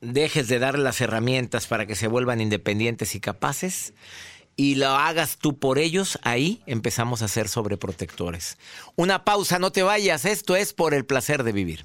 dejes 0.00 0.48
de 0.48 0.58
darle 0.58 0.82
las 0.82 1.00
herramientas 1.00 1.66
para 1.66 1.86
que 1.86 1.94
se 1.94 2.08
vuelvan 2.08 2.40
independientes 2.40 3.14
y 3.14 3.20
capaces 3.20 3.94
y 4.56 4.76
lo 4.76 4.88
hagas 4.88 5.36
tú 5.36 5.58
por 5.58 5.78
ellos, 5.78 6.18
ahí 6.22 6.62
empezamos 6.66 7.22
a 7.22 7.28
ser 7.28 7.48
sobreprotectores. 7.48 8.56
Una 8.96 9.24
pausa, 9.24 9.58
no 9.58 9.70
te 9.70 9.82
vayas. 9.82 10.24
Esto 10.24 10.56
es 10.56 10.72
por 10.72 10.94
el 10.94 11.04
placer 11.04 11.44
de 11.44 11.52
vivir. 11.52 11.84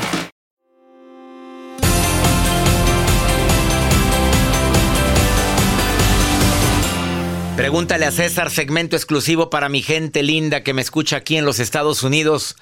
Pregúntale 7.61 8.07
a 8.07 8.11
César, 8.11 8.49
segmento 8.49 8.95
exclusivo 8.95 9.51
para 9.51 9.69
mi 9.69 9.83
gente 9.83 10.23
linda 10.23 10.63
que 10.63 10.73
me 10.73 10.81
escucha 10.81 11.17
aquí 11.17 11.37
en 11.37 11.45
los 11.45 11.59
Estados 11.59 12.01
Unidos. 12.01 12.55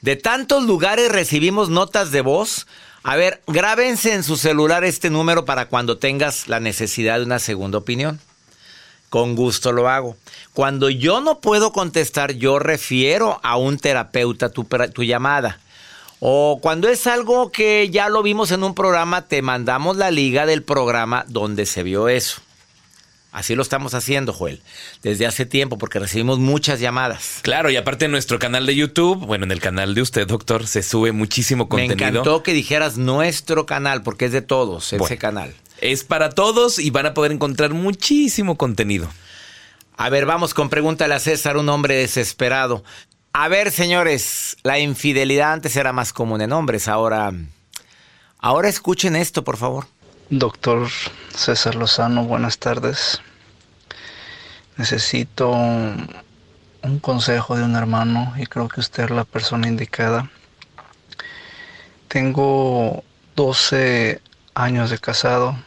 De 0.00 0.14
tantos 0.14 0.62
lugares 0.62 1.10
recibimos 1.10 1.70
notas 1.70 2.12
de 2.12 2.20
voz. 2.20 2.68
A 3.02 3.16
ver, 3.16 3.42
grábense 3.48 4.14
en 4.14 4.22
su 4.22 4.36
celular 4.36 4.84
este 4.84 5.10
número 5.10 5.44
para 5.44 5.66
cuando 5.66 5.98
tengas 5.98 6.46
la 6.46 6.60
necesidad 6.60 7.18
de 7.18 7.24
una 7.24 7.40
segunda 7.40 7.78
opinión. 7.78 8.20
Con 9.08 9.34
gusto 9.34 9.72
lo 9.72 9.88
hago. 9.88 10.16
Cuando 10.52 10.88
yo 10.88 11.20
no 11.20 11.40
puedo 11.40 11.72
contestar, 11.72 12.34
yo 12.34 12.60
refiero 12.60 13.40
a 13.42 13.56
un 13.56 13.76
terapeuta 13.76 14.50
tu, 14.50 14.62
tu 14.94 15.02
llamada. 15.02 15.58
O 16.20 16.60
cuando 16.62 16.88
es 16.88 17.08
algo 17.08 17.50
que 17.50 17.90
ya 17.90 18.08
lo 18.08 18.22
vimos 18.22 18.52
en 18.52 18.62
un 18.62 18.76
programa, 18.76 19.22
te 19.22 19.42
mandamos 19.42 19.96
la 19.96 20.12
liga 20.12 20.46
del 20.46 20.62
programa 20.62 21.24
donde 21.26 21.66
se 21.66 21.82
vio 21.82 22.06
eso. 22.08 22.40
Así 23.38 23.54
lo 23.54 23.62
estamos 23.62 23.94
haciendo, 23.94 24.32
Joel, 24.32 24.60
desde 25.04 25.24
hace 25.24 25.46
tiempo, 25.46 25.78
porque 25.78 26.00
recibimos 26.00 26.40
muchas 26.40 26.80
llamadas. 26.80 27.38
Claro, 27.42 27.70
y 27.70 27.76
aparte 27.76 28.06
en 28.06 28.10
nuestro 28.10 28.40
canal 28.40 28.66
de 28.66 28.74
YouTube, 28.74 29.24
bueno, 29.26 29.44
en 29.44 29.52
el 29.52 29.60
canal 29.60 29.94
de 29.94 30.02
usted, 30.02 30.26
doctor, 30.26 30.66
se 30.66 30.82
sube 30.82 31.12
muchísimo 31.12 31.68
contenido. 31.68 31.96
Me 31.98 32.08
encantó 32.08 32.42
que 32.42 32.52
dijeras 32.52 32.98
nuestro 32.98 33.64
canal, 33.64 34.02
porque 34.02 34.24
es 34.24 34.32
de 34.32 34.42
todos, 34.42 34.92
ese 34.92 35.18
canal. 35.18 35.54
Es 35.80 36.02
para 36.02 36.30
todos 36.30 36.80
y 36.80 36.90
van 36.90 37.06
a 37.06 37.14
poder 37.14 37.30
encontrar 37.30 37.74
muchísimo 37.74 38.56
contenido. 38.56 39.08
A 39.96 40.10
ver, 40.10 40.26
vamos 40.26 40.52
con 40.52 40.68
pregúntale 40.68 41.14
a 41.14 41.20
César, 41.20 41.58
un 41.58 41.68
hombre 41.68 41.94
desesperado. 41.94 42.82
A 43.32 43.46
ver, 43.46 43.70
señores, 43.70 44.56
la 44.64 44.80
infidelidad 44.80 45.52
antes 45.52 45.76
era 45.76 45.92
más 45.92 46.12
común 46.12 46.40
en 46.40 46.50
hombres, 46.50 46.88
ahora... 46.88 47.32
Ahora 48.40 48.68
escuchen 48.68 49.14
esto, 49.14 49.44
por 49.44 49.58
favor. 49.58 49.86
Doctor 50.28 50.88
César 51.32 51.76
Lozano, 51.76 52.24
buenas 52.24 52.58
tardes. 52.58 53.20
Necesito 54.78 55.50
un 55.50 56.98
consejo 57.00 57.56
de 57.56 57.64
un 57.64 57.74
hermano 57.74 58.32
y 58.38 58.46
creo 58.46 58.68
que 58.68 58.80
usted 58.80 59.04
es 59.04 59.10
la 59.10 59.24
persona 59.24 59.66
indicada. 59.66 60.30
Tengo 62.06 63.02
12 63.34 64.22
años 64.54 64.90
de 64.90 64.98
casado, 64.98 65.58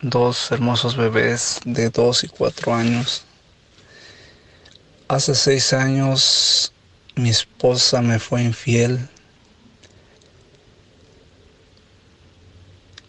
dos 0.00 0.50
hermosos 0.52 0.96
bebés 0.96 1.60
de 1.64 1.90
2 1.90 2.24
y 2.24 2.28
4 2.28 2.74
años. 2.74 3.24
Hace 5.08 5.34
6 5.34 5.72
años 5.72 6.72
mi 7.16 7.30
esposa 7.30 8.00
me 8.00 8.20
fue 8.20 8.42
infiel 8.42 9.08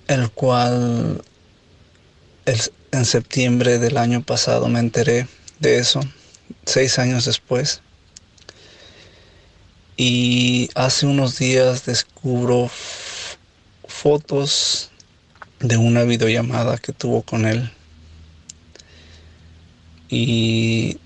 el 0.08 0.32
cual 0.32 1.24
en 2.92 3.06
septiembre 3.06 3.80
del 3.80 3.98
año 3.98 4.24
pasado 4.24 4.68
me 4.68 4.80
enteré 4.80 5.28
de 5.60 5.80
eso, 5.80 6.02
seis 6.66 7.00
años 7.00 7.26
después. 7.26 7.82
Y 9.96 10.70
hace 10.76 11.06
unos 11.06 11.38
días 11.40 11.86
descubro 11.86 12.70
fotos 13.88 14.92
de 15.60 15.78
una 15.78 16.04
videollamada 16.04 16.78
que 16.78 16.94
tuvo 16.94 17.24
con 17.24 17.46
él. 17.46 17.72
Y 20.10 21.00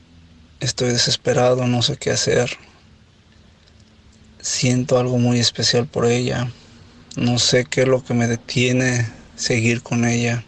estoy 0.59 0.89
desesperado, 0.89 1.67
no 1.67 1.81
sé 1.81 1.97
qué 1.97 2.11
hacer. 2.11 2.51
Siento 4.41 4.99
algo 4.99 5.17
muy 5.17 5.39
especial 5.39 5.87
por 5.87 6.05
ella 6.05 6.51
no 7.17 7.39
sé 7.39 7.65
qué 7.65 7.81
es 7.81 7.87
lo 7.87 8.03
que 8.03 8.13
me 8.13 8.27
detiene 8.27 9.07
seguir 9.35 9.81
con 9.81 10.05
ella. 10.05 10.45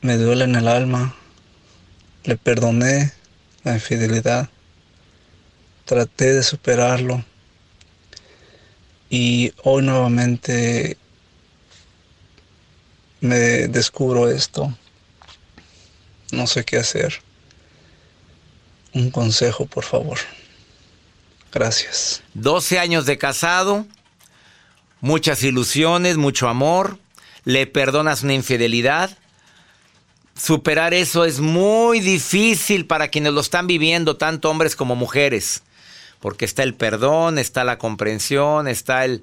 Me 0.00 0.16
duele 0.16 0.44
en 0.44 0.54
el 0.54 0.68
alma. 0.68 1.14
Le 2.24 2.36
perdoné 2.36 3.12
la 3.64 3.74
infidelidad. 3.74 4.48
Traté 5.84 6.34
de 6.34 6.42
superarlo. 6.42 7.24
Y 9.08 9.52
hoy 9.64 9.82
nuevamente 9.82 10.96
me 13.20 13.36
descubro 13.68 14.30
esto. 14.30 14.76
No 16.30 16.46
sé 16.46 16.64
qué 16.64 16.78
hacer. 16.78 17.20
Un 18.92 19.10
consejo, 19.10 19.66
por 19.66 19.84
favor. 19.84 20.18
Gracias. 21.52 22.22
12 22.34 22.78
años 22.78 23.06
de 23.06 23.18
casado 23.18 23.86
muchas 25.00 25.42
ilusiones, 25.42 26.16
mucho 26.16 26.48
amor, 26.48 26.98
le 27.44 27.66
perdonas 27.66 28.22
una 28.22 28.34
infidelidad. 28.34 29.16
Superar 30.34 30.94
eso 30.94 31.24
es 31.24 31.40
muy 31.40 32.00
difícil 32.00 32.86
para 32.86 33.08
quienes 33.08 33.32
lo 33.32 33.40
están 33.40 33.66
viviendo, 33.66 34.16
tanto 34.16 34.50
hombres 34.50 34.76
como 34.76 34.96
mujeres, 34.96 35.62
porque 36.20 36.44
está 36.44 36.62
el 36.62 36.74
perdón, 36.74 37.38
está 37.38 37.64
la 37.64 37.78
comprensión, 37.78 38.66
está 38.66 39.04
el, 39.04 39.22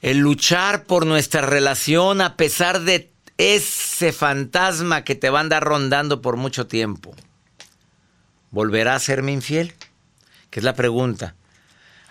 el 0.00 0.18
luchar 0.18 0.84
por 0.84 1.06
nuestra 1.06 1.42
relación 1.42 2.20
a 2.20 2.36
pesar 2.36 2.80
de 2.80 3.10
ese 3.36 4.12
fantasma 4.12 5.04
que 5.04 5.14
te 5.14 5.30
va 5.30 5.38
a 5.38 5.42
andar 5.42 5.64
rondando 5.64 6.22
por 6.22 6.36
mucho 6.36 6.66
tiempo. 6.66 7.14
¿Volverá 8.50 8.94
a 8.94 9.00
serme 9.00 9.32
infiel? 9.32 9.74
Que 10.50 10.60
es 10.60 10.64
la 10.64 10.74
pregunta. 10.74 11.34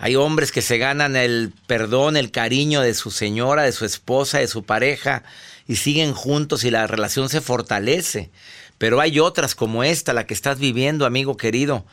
Hay 0.04 0.16
hombres 0.16 0.52
que 0.52 0.64
se 0.64 0.80
ganan 0.80 1.16
el 1.16 1.54
perdón, 1.68 2.18
el 2.18 2.32
cariño 2.32 2.82
de 2.82 2.96
su 2.96 3.12
señora, 3.12 3.62
de 3.62 3.72
su 3.72 3.86
esposa, 3.86 4.40
de 4.40 4.48
su 4.48 4.64
pareja 4.64 5.22
y 5.68 5.76
siguen 5.76 6.16
juntos 6.16 6.64
y 6.64 6.72
la 6.72 6.88
relación 6.88 7.30
se 7.30 7.40
fortalece. 7.40 8.32
Pero 8.80 9.00
hay 9.00 9.20
otras 9.20 9.54
como 9.54 9.84
esta, 9.84 10.14
la 10.14 10.26
que 10.26 10.34
estás 10.34 10.58
viviendo, 10.58 11.06
amigo 11.06 11.38
querido, 11.38 11.86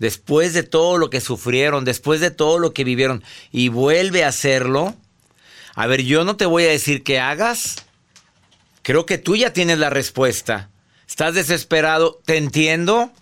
después 0.00 0.54
de 0.54 0.64
todo 0.64 0.98
lo 0.98 1.08
que 1.08 1.20
sufrieron, 1.20 1.84
después 1.84 2.20
de 2.20 2.32
todo 2.32 2.58
lo 2.58 2.72
que 2.72 2.82
vivieron 2.82 3.22
y 3.52 3.68
vuelve 3.68 4.24
a 4.24 4.28
hacerlo. 4.28 4.96
A 5.76 5.86
ver, 5.86 6.02
yo 6.02 6.24
no 6.24 6.36
te 6.36 6.46
voy 6.46 6.64
a 6.64 6.70
decir 6.70 7.04
que 7.04 7.20
hagas. 7.20 7.76
Creo 8.82 9.06
que 9.06 9.18
tú 9.18 9.36
ya 9.36 9.52
tienes 9.52 9.78
la 9.78 9.88
respuesta. 9.88 10.68
Estás 11.06 11.34
desesperado, 11.34 12.20
te 12.24 12.38
entiendo. 12.38 13.12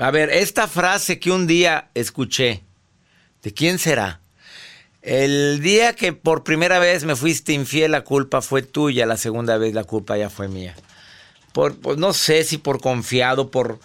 A 0.00 0.10
ver, 0.10 0.30
esta 0.30 0.66
frase 0.66 1.20
que 1.20 1.30
un 1.30 1.46
día 1.46 1.90
escuché, 1.92 2.62
¿de 3.42 3.52
quién 3.52 3.78
será? 3.78 4.20
El 5.02 5.60
día 5.60 5.94
que 5.94 6.14
por 6.14 6.42
primera 6.42 6.78
vez 6.78 7.04
me 7.04 7.16
fuiste 7.16 7.52
infiel, 7.52 7.92
la 7.92 8.02
culpa 8.02 8.40
fue 8.40 8.62
tuya. 8.62 9.04
La 9.04 9.18
segunda 9.18 9.58
vez 9.58 9.74
la 9.74 9.84
culpa 9.84 10.16
ya 10.16 10.30
fue 10.30 10.48
mía. 10.48 10.74
Por, 11.52 11.98
no 11.98 12.14
sé 12.14 12.44
si 12.44 12.56
por 12.56 12.80
confiado, 12.80 13.50
por... 13.50 13.78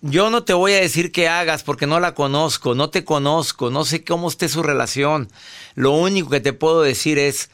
Yo 0.00 0.28
no 0.28 0.42
te 0.42 0.54
voy 0.54 0.72
a 0.72 0.80
decir 0.80 1.12
qué 1.12 1.28
hagas 1.28 1.62
porque 1.62 1.86
no 1.86 2.00
la 2.00 2.16
conozco, 2.16 2.74
no 2.74 2.90
te 2.90 3.04
conozco, 3.04 3.70
no 3.70 3.84
sé 3.84 4.02
cómo 4.02 4.26
esté 4.26 4.48
su 4.48 4.60
relación. 4.64 5.30
Lo 5.76 5.92
único 5.92 6.30
que 6.30 6.40
te 6.40 6.52
puedo 6.52 6.82
decir 6.82 7.16
es 7.16 7.48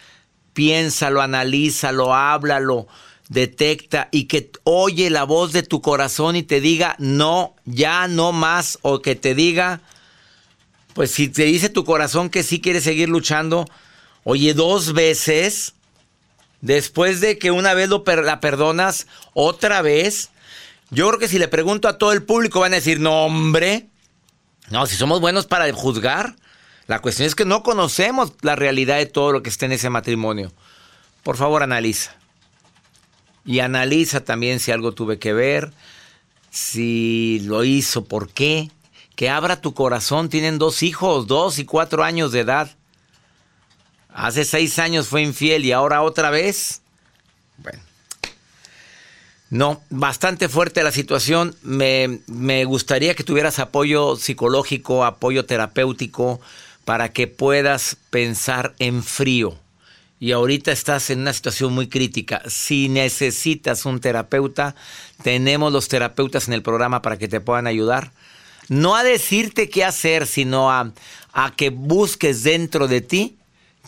piénsalo, 0.55 1.21
analízalo, 1.21 2.15
háblalo, 2.15 2.89
detecta 3.31 4.09
y 4.13 4.25
que 4.25 4.51
oye 4.65 5.09
la 5.09 5.25
voz 5.25 5.53
de 5.53 5.63
tu 5.63 5.81
corazón 5.81 6.37
y 6.37 6.43
te 6.43 6.61
diga 6.61 6.97
no, 6.99 7.57
ya 7.65 8.07
no 8.07 8.33
más 8.33 8.79
o 8.83 9.01
que 9.01 9.17
te 9.17 9.35
diga 9.35 9.81
pues 10.95 11.13
si 11.13 11.29
te 11.29 11.45
dice 11.45 11.69
tu 11.69 11.85
corazón 11.85 12.31
que 12.31 12.43
sí 12.43 12.61
quiere 12.61 12.81
seguir 12.81 13.09
luchando, 13.09 13.67
oye, 14.25 14.55
dos 14.55 14.93
veces, 14.93 15.75
después 16.61 17.21
de 17.21 17.39
que 17.39 17.51
una 17.51 17.75
vez 17.75 17.89
lo 17.89 18.05
la 18.07 18.41
perdonas, 18.41 19.07
otra 19.33 19.83
vez, 19.83 20.31
yo 20.91 21.09
creo 21.09 21.19
que 21.19 21.29
si 21.29 21.39
le 21.39 21.49
pregunto 21.49 21.89
a 21.89 21.99
todo 21.99 22.13
el 22.13 22.23
público 22.23 22.61
van 22.61 22.73
a 22.73 22.77
decir, 22.77 23.01
no, 23.01 23.25
hombre, 23.25 23.87
no, 24.71 24.87
si 24.87 24.97
somos 24.97 25.21
buenos 25.21 25.47
para 25.47 25.73
juzgar, 25.73 26.37
la 26.87 26.99
cuestión 26.99 27.27
es 27.27 27.35
que 27.35 27.45
no 27.45 27.63
conocemos 27.63 28.33
la 28.43 28.57
realidad 28.57 28.99
de 28.99 29.07
todo 29.07 29.33
lo 29.33 29.43
que 29.43 29.51
está 29.51 29.67
en 29.67 29.73
ese 29.73 29.91
matrimonio. 29.91 30.53
Por 31.23 31.37
favor, 31.37 31.63
analiza. 31.63 32.17
Y 33.51 33.59
analiza 33.59 34.21
también 34.25 34.61
si 34.61 34.71
algo 34.71 34.93
tuve 34.93 35.19
que 35.19 35.33
ver, 35.33 35.73
si 36.53 37.41
lo 37.47 37.65
hizo, 37.65 38.05
por 38.05 38.31
qué 38.31 38.71
que 39.17 39.29
abra 39.29 39.61
tu 39.61 39.75
corazón. 39.75 40.29
Tienen 40.29 40.57
dos 40.57 40.85
hijos, 40.85 41.27
dos 41.27 41.59
y 41.59 41.65
cuatro 41.65 42.05
años 42.05 42.31
de 42.31 42.41
edad. 42.41 42.71
Hace 44.09 44.45
seis 44.45 44.79
años 44.79 45.09
fue 45.09 45.23
infiel 45.23 45.65
y 45.65 45.73
ahora 45.73 46.03
otra 46.03 46.31
vez. 46.31 46.83
Bueno. 47.57 47.81
No, 49.51 49.83
bastante 49.91 50.49
fuerte 50.49 50.85
la 50.85 50.93
situación. 50.93 51.57
Me, 51.63 52.21
me 52.29 52.65
gustaría 52.65 53.17
que 53.17 53.25
tuvieras 53.25 53.59
apoyo 53.59 54.15
psicológico, 54.15 55.05
apoyo 55.05 55.45
terapéutico, 55.45 56.41
para 56.85 57.09
que 57.09 57.27
puedas 57.27 57.97
pensar 58.11 58.77
en 58.79 59.03
frío. 59.03 59.59
Y 60.21 60.33
ahorita 60.33 60.71
estás 60.71 61.11
en 61.11 61.21
una 61.21 61.33
situación 61.33 61.73
muy 61.73 61.89
crítica. 61.89 62.43
Si 62.47 62.89
necesitas 62.89 63.87
un 63.87 64.01
terapeuta, 64.01 64.77
tenemos 65.25 65.73
los 65.73 65.89
terapeutas 65.89 66.47
en 66.47 66.55
el 66.55 66.63
programa 66.63 67.03
para 67.03 67.19
que 67.19 67.27
te 67.27 67.41
puedan 67.41 67.67
ayudar 67.67 68.13
no 68.71 68.95
a 68.95 69.03
decirte 69.03 69.69
qué 69.69 69.85
hacer, 69.85 70.29
sino 70.29 70.71
a, 70.71 70.93
a 71.33 71.57
que 71.57 71.71
busques 71.71 72.45
dentro 72.45 72.87
de 72.87 73.01
ti 73.01 73.37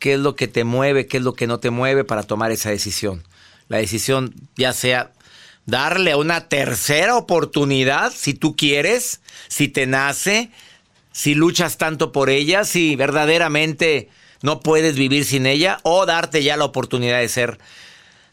qué 0.00 0.14
es 0.14 0.18
lo 0.18 0.34
que 0.34 0.48
te 0.48 0.64
mueve, 0.64 1.06
qué 1.06 1.18
es 1.18 1.22
lo 1.22 1.34
que 1.34 1.46
no 1.46 1.60
te 1.60 1.70
mueve 1.70 2.02
para 2.02 2.24
tomar 2.24 2.50
esa 2.50 2.70
decisión. 2.70 3.22
La 3.68 3.78
decisión 3.78 4.34
ya 4.56 4.72
sea 4.72 5.12
darle 5.66 6.16
una 6.16 6.48
tercera 6.48 7.16
oportunidad, 7.16 8.12
si 8.12 8.34
tú 8.34 8.56
quieres, 8.56 9.20
si 9.46 9.68
te 9.68 9.86
nace, 9.86 10.50
si 11.12 11.36
luchas 11.36 11.78
tanto 11.78 12.10
por 12.10 12.28
ella, 12.28 12.64
si 12.64 12.96
verdaderamente 12.96 14.08
no 14.42 14.60
puedes 14.60 14.96
vivir 14.96 15.24
sin 15.24 15.46
ella, 15.46 15.78
o 15.82 16.06
darte 16.06 16.42
ya 16.42 16.56
la 16.56 16.64
oportunidad 16.64 17.20
de 17.20 17.28
ser, 17.28 17.58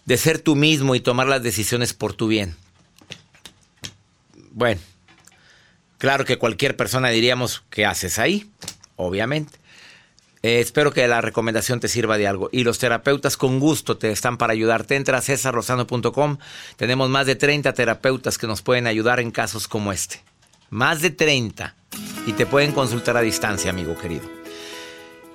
de 0.06 0.18
ser 0.18 0.40
tú 0.40 0.56
mismo 0.56 0.96
y 0.96 1.00
tomar 1.00 1.28
las 1.28 1.44
decisiones 1.44 1.94
por 1.94 2.14
tu 2.14 2.28
bien. 2.28 2.56
Bueno, 4.52 4.82
Claro 6.00 6.24
que 6.24 6.38
cualquier 6.38 6.78
persona 6.78 7.10
diríamos, 7.10 7.64
¿qué 7.70 7.86
haces 7.86 8.20
ahí? 8.20 8.50
Obviamente. 8.96 9.60
Eh, 10.42 10.62
espero 10.62 10.94
que 10.94 11.06
la 11.10 11.20
recomendación 11.20 11.82
te 11.82 11.90
sirva 11.90 12.18
de 12.18 12.26
algo. 12.26 12.50
Y 12.54 12.64
los 12.64 12.80
terapeutas 12.80 13.36
con 13.36 13.60
gusto 13.60 13.98
te 13.98 14.10
están 14.10 14.38
para 14.38 14.54
ayudarte. 14.54 14.96
Entra 14.96 15.18
a 15.18 15.22
cesarrosano.com. 15.22 16.38
Tenemos 16.78 17.10
más 17.10 17.28
de 17.28 17.36
30 17.36 17.74
terapeutas 17.74 18.38
que 18.38 18.48
nos 18.48 18.62
pueden 18.62 18.88
ayudar 18.88 19.20
en 19.20 19.32
casos 19.32 19.68
como 19.68 19.92
este. 19.92 20.24
Más 20.70 21.02
de 21.02 21.10
30. 21.10 21.76
Y 22.26 22.32
te 22.32 22.46
pueden 22.46 22.72
consultar 22.72 23.18
a 23.18 23.22
distancia, 23.22 23.70
amigo 23.70 23.98
querido. 23.98 24.39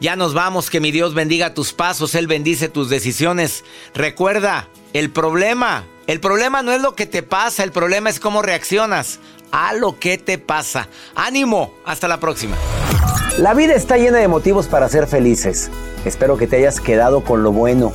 Ya 0.05 0.17
nos 0.17 0.35
vamos, 0.35 0.69
que 0.69 0.81
mi 0.81 0.91
Dios 0.91 1.15
bendiga 1.15 1.55
tus 1.55 1.73
pasos, 1.73 2.15
Él 2.15 2.27
bendice 2.27 2.69
tus 2.69 2.91
decisiones. 2.91 3.65
Recuerda, 3.95 4.69
el 4.93 5.11
problema, 5.11 5.87
el 6.07 6.21
problema 6.21 6.63
no 6.63 6.73
es 6.73 6.83
lo 6.83 6.95
que 6.95 7.07
te 7.07 7.23
pasa, 7.23 7.65
el 7.65 7.73
problema 7.73 8.11
es 8.11 8.21
cómo 8.21 8.43
reaccionas 8.43 9.19
a 9.51 9.73
lo 9.73 9.99
que 9.99 10.19
te 10.19 10.37
pasa. 10.37 10.89
Ánimo, 11.15 11.73
hasta 11.87 12.07
la 12.07 12.21
próxima. 12.21 12.55
La 13.39 13.55
vida 13.55 13.73
está 13.73 13.97
llena 13.97 14.19
de 14.19 14.29
motivos 14.29 14.67
para 14.67 14.91
ser 14.91 15.07
felices. 15.07 15.71
Espero 16.05 16.37
que 16.37 16.47
te 16.47 16.57
hayas 16.57 16.83
quedado 16.83 17.25
con 17.25 17.43
lo 17.43 17.53
bueno 17.53 17.95